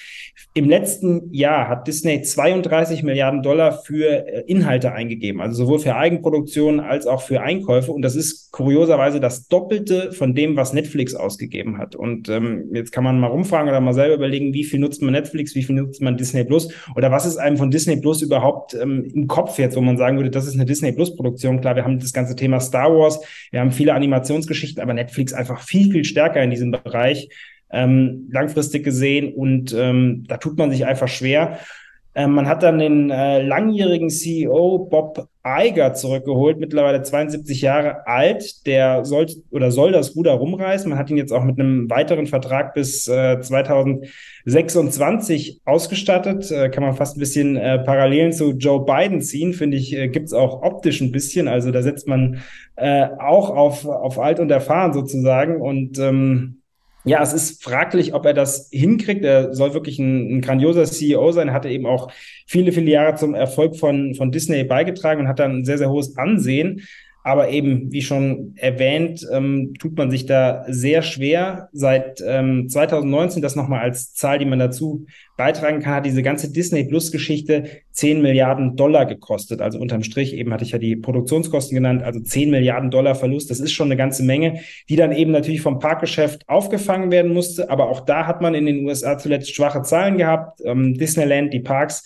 im 0.54 0.68
letzten 0.68 1.32
Jahr 1.32 1.68
hat 1.68 1.86
Disney 1.86 2.22
32 2.22 3.02
Milliarden 3.02 3.42
Dollar 3.42 3.72
für 3.72 4.26
äh, 4.26 4.44
Inhalte 4.46 4.92
eingegeben, 4.92 5.40
also 5.40 5.64
sowohl 5.64 5.78
für 5.78 5.96
Eigenproduktion 5.96 6.80
als 6.80 7.06
auch 7.06 7.22
für 7.22 7.40
Einkäufe. 7.40 7.92
Und 7.92 8.02
das 8.02 8.14
ist 8.14 8.52
kurioserweise 8.52 9.20
das 9.20 9.48
Doppelte 9.48 10.12
von 10.12 10.34
dem, 10.34 10.56
was 10.56 10.72
Netflix 10.72 11.14
ausgegeben 11.14 11.78
hat. 11.78 11.96
Und 11.96 12.28
ähm, 12.28 12.70
jetzt 12.72 12.92
kann 12.92 13.04
man 13.04 13.18
mal 13.18 13.28
rumfragen 13.28 13.68
oder 13.68 13.80
mal 13.80 13.94
selber 13.94 14.14
überlegen, 14.14 14.54
wie 14.54 14.64
viel 14.64 14.80
nutzt 14.80 15.02
man 15.02 15.12
Netflix, 15.12 15.54
wie 15.54 15.62
viel 15.62 15.76
nutzt 15.76 16.02
man 16.02 16.16
Disney 16.16 16.44
Plus 16.44 16.68
oder 16.94 17.10
was 17.10 17.26
ist 17.26 17.36
einem 17.36 17.56
von 17.56 17.70
Disney 17.70 17.96
Plus 17.96 18.22
überhaupt 18.22 18.74
ähm, 18.74 19.04
im 19.14 19.26
Kopf 19.26 19.58
jetzt, 19.58 19.76
wo 19.76 19.80
man 19.80 19.96
sagen 19.96 20.16
würde, 20.16 20.30
das 20.30 20.46
ist 20.46 20.54
eine 20.54 20.66
Disney 20.66 20.92
Plus 20.92 21.16
Produktion. 21.16 21.60
Klar, 21.60 21.76
wir 21.76 21.84
haben 21.84 21.98
das 21.98 22.12
ganze 22.12 22.36
Thema 22.36 22.60
Star 22.60 22.92
Wars, 22.96 23.20
wir 23.50 23.60
haben 23.60 23.72
viele 23.72 23.94
Animationsgeschichten, 23.94 24.82
aber 24.82 24.94
Netflix 24.94 25.32
einfach 25.32 25.60
viel, 25.62 25.90
viel 25.90 26.04
stärker 26.04 26.42
in 26.42 26.50
diesem 26.50 26.70
Bereich 26.70 27.28
ähm, 27.74 28.28
langfristig 28.30 28.84
gesehen 28.84 29.34
und 29.34 29.74
ähm, 29.74 30.24
da 30.28 30.36
tut 30.36 30.56
man 30.56 30.70
sich 30.70 30.86
einfach 30.86 31.08
schwer. 31.08 31.58
Ähm, 32.16 32.30
man 32.32 32.46
hat 32.46 32.62
dann 32.62 32.78
den 32.78 33.10
äh, 33.10 33.42
langjährigen 33.42 34.08
CEO 34.08 34.78
Bob 34.78 35.28
Iger 35.44 35.94
zurückgeholt, 35.94 36.60
mittlerweile 36.60 37.02
72 37.02 37.60
Jahre 37.60 38.06
alt. 38.06 38.64
Der 38.66 39.04
soll 39.04 39.26
oder 39.50 39.72
soll 39.72 39.90
das 39.90 40.14
Ruder 40.14 40.34
rumreißen. 40.34 40.88
Man 40.88 40.96
hat 40.98 41.10
ihn 41.10 41.16
jetzt 41.16 41.32
auch 41.32 41.42
mit 41.42 41.58
einem 41.58 41.90
weiteren 41.90 42.26
Vertrag 42.26 42.72
bis 42.72 43.08
äh, 43.08 43.40
2026 43.40 45.62
ausgestattet. 45.64 46.52
Äh, 46.52 46.70
kann 46.70 46.84
man 46.84 46.94
fast 46.94 47.16
ein 47.16 47.20
bisschen 47.20 47.56
äh, 47.56 47.80
Parallelen 47.80 48.32
zu 48.32 48.52
Joe 48.52 48.84
Biden 48.84 49.20
ziehen, 49.20 49.52
finde 49.52 49.76
ich, 49.76 49.92
äh, 49.96 50.06
gibt's 50.08 50.32
auch 50.32 50.62
optisch 50.62 51.00
ein 51.00 51.10
bisschen. 51.10 51.48
Also 51.48 51.72
da 51.72 51.82
setzt 51.82 52.06
man 52.06 52.42
äh, 52.76 53.08
auch 53.18 53.50
auf, 53.50 53.86
auf 53.86 54.20
alt 54.20 54.38
und 54.38 54.52
erfahren 54.52 54.92
sozusagen 54.92 55.60
und 55.60 55.98
ähm, 55.98 56.60
ja, 57.04 57.22
es 57.22 57.32
ist 57.34 57.62
fraglich, 57.62 58.14
ob 58.14 58.24
er 58.24 58.32
das 58.32 58.68
hinkriegt. 58.72 59.24
Er 59.24 59.54
soll 59.54 59.74
wirklich 59.74 59.98
ein, 59.98 60.36
ein 60.36 60.40
grandioser 60.40 60.84
CEO 60.84 61.32
sein, 61.32 61.52
hatte 61.52 61.68
eben 61.68 61.86
auch 61.86 62.10
viele, 62.46 62.72
viele 62.72 62.90
Jahre 62.90 63.14
zum 63.16 63.34
Erfolg 63.34 63.76
von, 63.76 64.14
von 64.14 64.32
Disney 64.32 64.64
beigetragen 64.64 65.20
und 65.20 65.28
hat 65.28 65.38
dann 65.38 65.58
ein 65.58 65.64
sehr, 65.64 65.78
sehr 65.78 65.90
hohes 65.90 66.16
Ansehen. 66.16 66.82
Aber 67.26 67.48
eben, 67.48 67.90
wie 67.90 68.02
schon 68.02 68.52
erwähnt, 68.56 69.26
ähm, 69.32 69.72
tut 69.78 69.96
man 69.96 70.10
sich 70.10 70.26
da 70.26 70.62
sehr 70.68 71.00
schwer. 71.00 71.70
Seit 71.72 72.22
ähm, 72.24 72.68
2019, 72.68 73.40
das 73.40 73.56
nochmal 73.56 73.80
als 73.80 74.12
Zahl, 74.12 74.38
die 74.38 74.44
man 74.44 74.58
dazu 74.58 75.06
beitragen 75.38 75.80
kann, 75.80 75.94
hat 75.94 76.06
diese 76.06 76.22
ganze 76.22 76.52
Disney 76.52 76.84
Plus 76.84 77.10
Geschichte 77.10 77.64
10 77.92 78.20
Milliarden 78.20 78.76
Dollar 78.76 79.06
gekostet. 79.06 79.62
Also 79.62 79.78
unterm 79.78 80.02
Strich, 80.02 80.34
eben 80.34 80.52
hatte 80.52 80.64
ich 80.64 80.72
ja 80.72 80.78
die 80.78 80.96
Produktionskosten 80.96 81.74
genannt, 81.74 82.02
also 82.02 82.20
10 82.20 82.50
Milliarden 82.50 82.90
Dollar 82.90 83.14
Verlust. 83.14 83.50
Das 83.50 83.58
ist 83.58 83.72
schon 83.72 83.88
eine 83.88 83.96
ganze 83.96 84.22
Menge, 84.22 84.60
die 84.90 84.96
dann 84.96 85.10
eben 85.10 85.32
natürlich 85.32 85.62
vom 85.62 85.78
Parkgeschäft 85.78 86.46
aufgefangen 86.46 87.10
werden 87.10 87.32
musste. 87.32 87.70
Aber 87.70 87.88
auch 87.88 88.00
da 88.00 88.26
hat 88.26 88.42
man 88.42 88.54
in 88.54 88.66
den 88.66 88.84
USA 88.84 89.16
zuletzt 89.16 89.54
schwache 89.54 89.80
Zahlen 89.80 90.18
gehabt. 90.18 90.60
Ähm, 90.62 90.92
Disneyland, 90.92 91.54
die 91.54 91.60
Parks, 91.60 92.04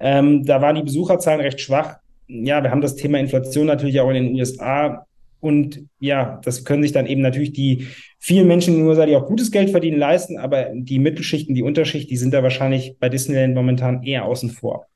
ähm, 0.00 0.42
da 0.46 0.62
waren 0.62 0.76
die 0.76 0.82
Besucherzahlen 0.82 1.42
recht 1.42 1.60
schwach 1.60 1.98
ja, 2.28 2.62
wir 2.62 2.70
haben 2.70 2.80
das 2.80 2.96
Thema 2.96 3.18
Inflation 3.18 3.66
natürlich 3.66 4.00
auch 4.00 4.08
in 4.10 4.14
den 4.14 4.34
USA. 4.34 5.06
Und 5.40 5.84
ja, 5.98 6.40
das 6.42 6.64
können 6.64 6.82
sich 6.82 6.92
dann 6.92 7.06
eben 7.06 7.20
natürlich 7.20 7.52
die 7.52 7.88
vielen 8.18 8.48
Menschen 8.48 8.74
in 8.74 8.80
den 8.80 8.88
USA, 8.88 9.04
die 9.04 9.14
auch 9.14 9.26
gutes 9.26 9.50
Geld 9.50 9.70
verdienen, 9.70 9.98
leisten. 9.98 10.38
Aber 10.38 10.70
die 10.72 10.98
Mittelschichten, 10.98 11.54
die 11.54 11.62
Unterschicht, 11.62 12.10
die 12.10 12.16
sind 12.16 12.32
da 12.32 12.42
wahrscheinlich 12.42 12.96
bei 12.98 13.10
Disneyland 13.10 13.54
momentan 13.54 14.02
eher 14.02 14.24
außen 14.24 14.50
vor. 14.50 14.86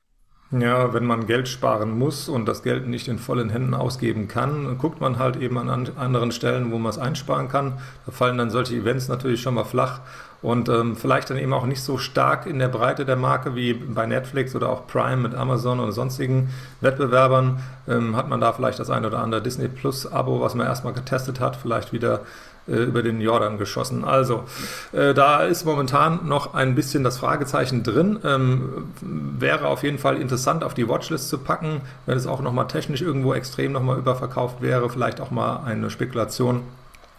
Ja, 0.51 0.95
wenn 0.95 1.05
man 1.05 1.27
Geld 1.27 1.47
sparen 1.47 1.95
muss 1.95 2.27
und 2.27 2.47
das 2.47 2.63
Geld 2.63 2.87
nicht 2.87 3.07
in 3.07 3.19
vollen 3.19 3.51
Händen 3.51 3.75
ausgeben 3.75 4.27
kann, 4.27 4.79
guckt 4.79 4.99
man 4.99 5.19
halt 5.19 5.35
eben 5.35 5.59
an 5.59 5.91
anderen 5.95 6.31
Stellen, 6.31 6.71
wo 6.71 6.79
man 6.79 6.89
es 6.89 6.97
einsparen 6.97 7.49
kann. 7.49 7.73
Da 8.07 8.11
fallen 8.11 8.39
dann 8.39 8.49
solche 8.49 8.73
Events 8.75 9.09
natürlich 9.09 9.43
schon 9.43 9.53
mal 9.53 9.63
flach 9.63 10.01
und 10.41 10.67
ähm, 10.67 10.95
vielleicht 10.95 11.29
dann 11.29 11.37
eben 11.37 11.53
auch 11.53 11.67
nicht 11.67 11.83
so 11.83 11.99
stark 11.99 12.47
in 12.47 12.57
der 12.57 12.69
Breite 12.69 13.05
der 13.05 13.15
Marke 13.15 13.53
wie 13.53 13.73
bei 13.73 14.07
Netflix 14.07 14.55
oder 14.55 14.69
auch 14.69 14.87
Prime 14.87 15.17
mit 15.17 15.35
Amazon 15.35 15.79
und 15.79 15.91
sonstigen 15.91 16.49
Wettbewerbern. 16.81 17.59
Ähm, 17.87 18.15
hat 18.15 18.27
man 18.27 18.41
da 18.41 18.51
vielleicht 18.51 18.79
das 18.79 18.89
ein 18.89 19.05
oder 19.05 19.19
andere 19.19 19.43
Disney 19.43 19.67
Plus 19.67 20.11
Abo, 20.11 20.41
was 20.41 20.55
man 20.55 20.65
erstmal 20.65 20.93
getestet 20.93 21.39
hat, 21.39 21.57
vielleicht 21.57 21.93
wieder 21.93 22.21
über 22.75 23.03
den 23.03 23.21
Jordan 23.21 23.57
geschossen. 23.57 24.03
Also 24.03 24.43
äh, 24.91 25.13
da 25.13 25.43
ist 25.43 25.65
momentan 25.65 26.27
noch 26.27 26.53
ein 26.53 26.75
bisschen 26.75 27.03
das 27.03 27.17
Fragezeichen 27.17 27.83
drin. 27.83 28.19
Ähm, 28.23 28.93
wäre 29.01 29.67
auf 29.67 29.83
jeden 29.83 29.97
Fall 29.97 30.17
interessant 30.17 30.63
auf 30.63 30.73
die 30.73 30.87
Watchlist 30.87 31.29
zu 31.29 31.39
packen, 31.39 31.81
wenn 32.05 32.17
es 32.17 32.27
auch 32.27 32.41
nochmal 32.41 32.67
technisch 32.67 33.01
irgendwo 33.01 33.33
extrem 33.33 33.71
nochmal 33.71 33.97
überverkauft 33.97 34.61
wäre, 34.61 34.89
vielleicht 34.89 35.21
auch 35.21 35.31
mal 35.31 35.63
eine 35.65 35.89
Spekulation 35.89 36.61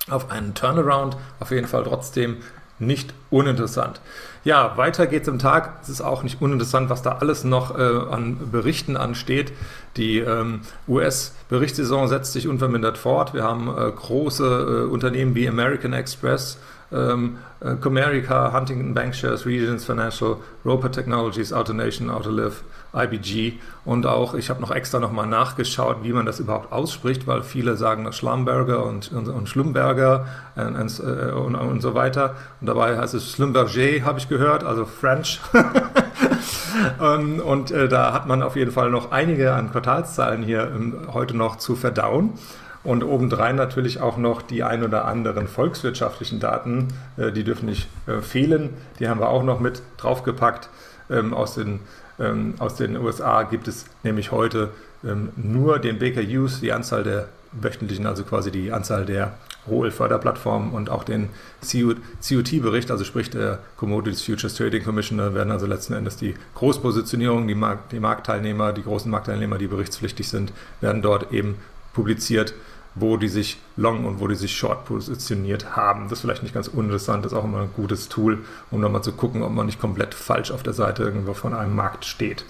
auf 0.09 0.31
einen 0.31 0.55
Turnaround. 0.55 1.17
Auf 1.41 1.51
jeden 1.51 1.67
Fall 1.67 1.85
trotzdem 1.85 2.39
nicht 2.81 3.14
uninteressant. 3.31 4.01
Ja, 4.43 4.77
weiter 4.77 5.07
geht's 5.07 5.29
im 5.29 5.38
Tag. 5.38 5.81
Es 5.83 5.88
ist 5.90 6.01
auch 6.01 6.23
nicht 6.23 6.40
uninteressant, 6.40 6.88
was 6.88 7.03
da 7.03 7.19
alles 7.21 7.45
noch 7.45 7.79
äh, 7.79 7.83
an 7.83 8.51
Berichten 8.51 8.97
ansteht. 8.97 9.53
Die 9.97 10.19
ähm, 10.19 10.62
US-Berichtssaison 10.88 12.09
setzt 12.09 12.33
sich 12.33 12.49
unvermindert 12.49 12.97
fort. 12.97 13.35
Wir 13.35 13.45
haben 13.45 13.69
äh, 13.69 13.90
große 13.90 14.87
äh, 14.87 14.90
Unternehmen 14.90 15.35
wie 15.35 15.47
American 15.47 15.93
Express, 15.93 16.59
ähm, 16.90 17.37
äh, 17.61 17.75
Comerica, 17.75 18.53
Huntington 18.53 18.95
Bankshares, 18.95 19.45
Regions 19.45 19.85
Financial, 19.85 20.37
Roper 20.64 20.90
Technologies, 20.90 21.53
AutoNation, 21.53 22.09
Autolive, 22.09 22.62
IBG 22.94 23.55
und 23.85 24.07
auch, 24.07 24.35
ich 24.35 24.50
habe 24.50 24.61
noch 24.61 24.70
extra 24.70 24.98
nochmal 24.98 25.26
nachgeschaut, 25.26 25.98
wie 26.03 26.12
man 26.12 26.26
das 26.26 26.40
überhaupt 26.40 26.72
ausspricht, 26.72 27.26
weil 27.26 27.42
viele 27.42 27.76
sagen 27.76 28.11
Schlumberger 28.12 28.85
und, 28.85 29.12
und, 29.12 29.29
und 29.29 29.48
Schlumberger 29.48 30.26
und, 30.57 31.00
äh, 31.00 31.31
und, 31.33 31.55
und, 31.55 31.81
so 31.81 31.94
weiter. 31.94 32.35
Und 32.61 32.66
dabei 32.66 32.98
heißt 32.98 33.14
es 33.14 33.33
Schlumberger, 33.33 34.05
habe 34.05 34.18
ich 34.18 34.29
gehört, 34.29 34.64
also 34.64 34.85
French. 34.85 35.40
und 36.98 37.70
äh, 37.70 37.88
da 37.88 38.12
hat 38.12 38.26
man 38.26 38.42
auf 38.42 38.57
jeden 38.57 38.72
Fall 38.72 38.90
noch 38.90 39.12
einige 39.12 39.53
an 39.53 39.70
Quartalszahlen 39.70 40.42
hier 40.42 40.62
ähm, 40.62 41.09
heute 41.12 41.37
noch 41.37 41.57
zu 41.57 41.76
verdauen. 41.76 42.35
Und 42.83 43.05
obendrein 43.05 43.57
natürlich 43.57 44.00
auch 44.00 44.16
noch 44.16 44.40
die 44.40 44.62
ein 44.62 44.83
oder 44.83 45.05
anderen 45.05 45.48
volkswirtschaftlichen 45.48 46.40
Daten, 46.40 46.88
äh, 47.18 47.31
die 47.31 47.44
dürfen 47.44 47.66
nicht 47.66 47.88
äh, 48.07 48.22
fehlen. 48.22 48.70
Die 48.98 49.09
haben 49.09 49.20
wir 49.20 49.29
auch 49.29 49.42
noch 49.42 49.61
mit 49.61 49.83
draufgepackt. 49.98 50.70
Ähm, 51.11 51.35
aus, 51.35 51.57
den, 51.57 51.81
ähm, 52.21 52.55
aus 52.59 52.77
den 52.77 52.97
USA 52.97 53.43
gibt 53.43 53.67
es 53.69 53.87
nämlich 54.03 54.31
heute 54.31 54.71
ähm, 55.05 55.31
nur 55.37 55.79
den 55.79 55.99
Baker 55.99 56.23
Hughes, 56.23 56.61
die 56.61 56.73
Anzahl 56.73 57.03
der 57.03 57.29
wöchentlichen, 57.53 58.07
also 58.07 58.23
quasi 58.25 58.51
die 58.51 58.71
Anzahl 58.71 59.05
der 59.05 59.35
Rohölförderplattformen 59.69 60.73
und 60.73 60.89
auch 60.89 61.05
den 61.05 61.29
COT-Bericht, 61.63 62.91
also 62.91 63.05
sprich 63.05 63.31
der 63.31 63.59
Commodities 63.77 64.23
Futures 64.23 64.55
Trading 64.55 64.83
Commission, 64.83 65.19
da 65.19 65.35
werden 65.35 65.51
also 65.51 65.67
letzten 65.67 65.95
Endes 65.95 66.17
die 66.17 66.35
Großpositionierungen, 66.55 67.49
die, 67.49 67.55
Markt, 67.55 67.93
die 67.93 68.01
Marktteilnehmer, 68.01 68.73
die 68.73 68.83
großen 68.83 69.11
Marktteilnehmer, 69.11 69.59
die 69.59 69.67
berichtspflichtig 69.67 70.29
sind, 70.29 70.53
werden 70.81 71.03
dort 71.03 71.33
eben 71.33 71.57
publiziert, 71.93 72.55
wo 72.94 73.16
die 73.16 73.29
sich 73.29 73.59
long 73.76 74.05
und 74.05 74.20
wo 74.20 74.26
die 74.26 74.35
sich 74.35 74.57
short 74.57 74.85
positioniert 74.85 75.76
haben. 75.76 76.05
Das 76.05 76.18
ist 76.18 76.20
vielleicht 76.22 76.42
nicht 76.42 76.55
ganz 76.55 76.68
uninteressant, 76.68 77.24
das 77.24 77.33
ist 77.33 77.38
auch 77.38 77.44
immer 77.44 77.62
ein 77.62 77.72
gutes 77.74 78.09
Tool, 78.09 78.38
um 78.70 78.81
nochmal 78.81 79.03
zu 79.03 79.12
gucken, 79.12 79.42
ob 79.42 79.53
man 79.53 79.66
nicht 79.66 79.81
komplett 79.81 80.14
falsch 80.14 80.50
auf 80.50 80.62
der 80.62 80.72
Seite 80.72 81.03
irgendwo 81.03 81.35
von 81.35 81.55
einem 81.55 81.74
Markt 81.74 82.05
steht. 82.05 82.44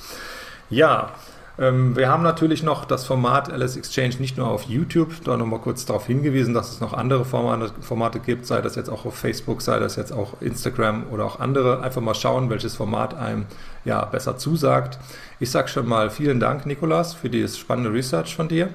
Ja, 0.70 1.10
ähm, 1.60 1.94
wir 1.94 2.08
haben 2.08 2.22
natürlich 2.22 2.62
noch 2.62 2.86
das 2.86 3.04
Format 3.04 3.48
LS 3.48 3.76
Exchange 3.76 4.14
nicht 4.18 4.38
nur 4.38 4.48
auf 4.48 4.62
YouTube, 4.62 5.12
da 5.24 5.36
nochmal 5.36 5.60
kurz 5.60 5.84
darauf 5.84 6.06
hingewiesen, 6.06 6.54
dass 6.54 6.72
es 6.72 6.80
noch 6.80 6.94
andere 6.94 7.26
Formate, 7.26 7.70
Formate, 7.82 8.18
gibt, 8.18 8.46
sei 8.46 8.62
das 8.62 8.76
jetzt 8.76 8.88
auch 8.88 9.04
auf 9.04 9.14
Facebook, 9.14 9.60
sei 9.60 9.78
das 9.78 9.96
jetzt 9.96 10.12
auch 10.12 10.40
Instagram 10.40 11.04
oder 11.10 11.26
auch 11.26 11.38
andere. 11.38 11.82
Einfach 11.82 12.00
mal 12.00 12.14
schauen, 12.14 12.48
welches 12.48 12.76
Format 12.76 13.14
einem 13.14 13.44
ja, 13.84 14.02
besser 14.06 14.38
zusagt. 14.38 14.98
Ich 15.38 15.50
sage 15.50 15.68
schon 15.68 15.86
mal 15.86 16.08
vielen 16.08 16.40
Dank, 16.40 16.64
Nikolas, 16.64 17.12
für 17.12 17.28
dieses 17.28 17.58
spannende 17.58 17.92
Research 17.92 18.34
von 18.34 18.48
dir. 18.48 18.70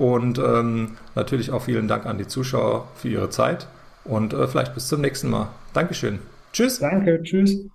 Und 0.00 0.38
ähm, 0.38 0.96
natürlich 1.14 1.50
auch 1.50 1.60
vielen 1.60 1.86
Dank 1.86 2.06
an 2.06 2.16
die 2.16 2.26
Zuschauer 2.26 2.88
für 2.94 3.08
ihre 3.08 3.28
Zeit 3.28 3.66
und 4.04 4.32
äh, 4.32 4.48
vielleicht 4.48 4.72
bis 4.72 4.88
zum 4.88 5.02
nächsten 5.02 5.28
Mal. 5.28 5.50
Dankeschön. 5.74 6.20
Tschüss. 6.54 6.78
Danke, 6.78 7.22
tschüss. 7.22 7.66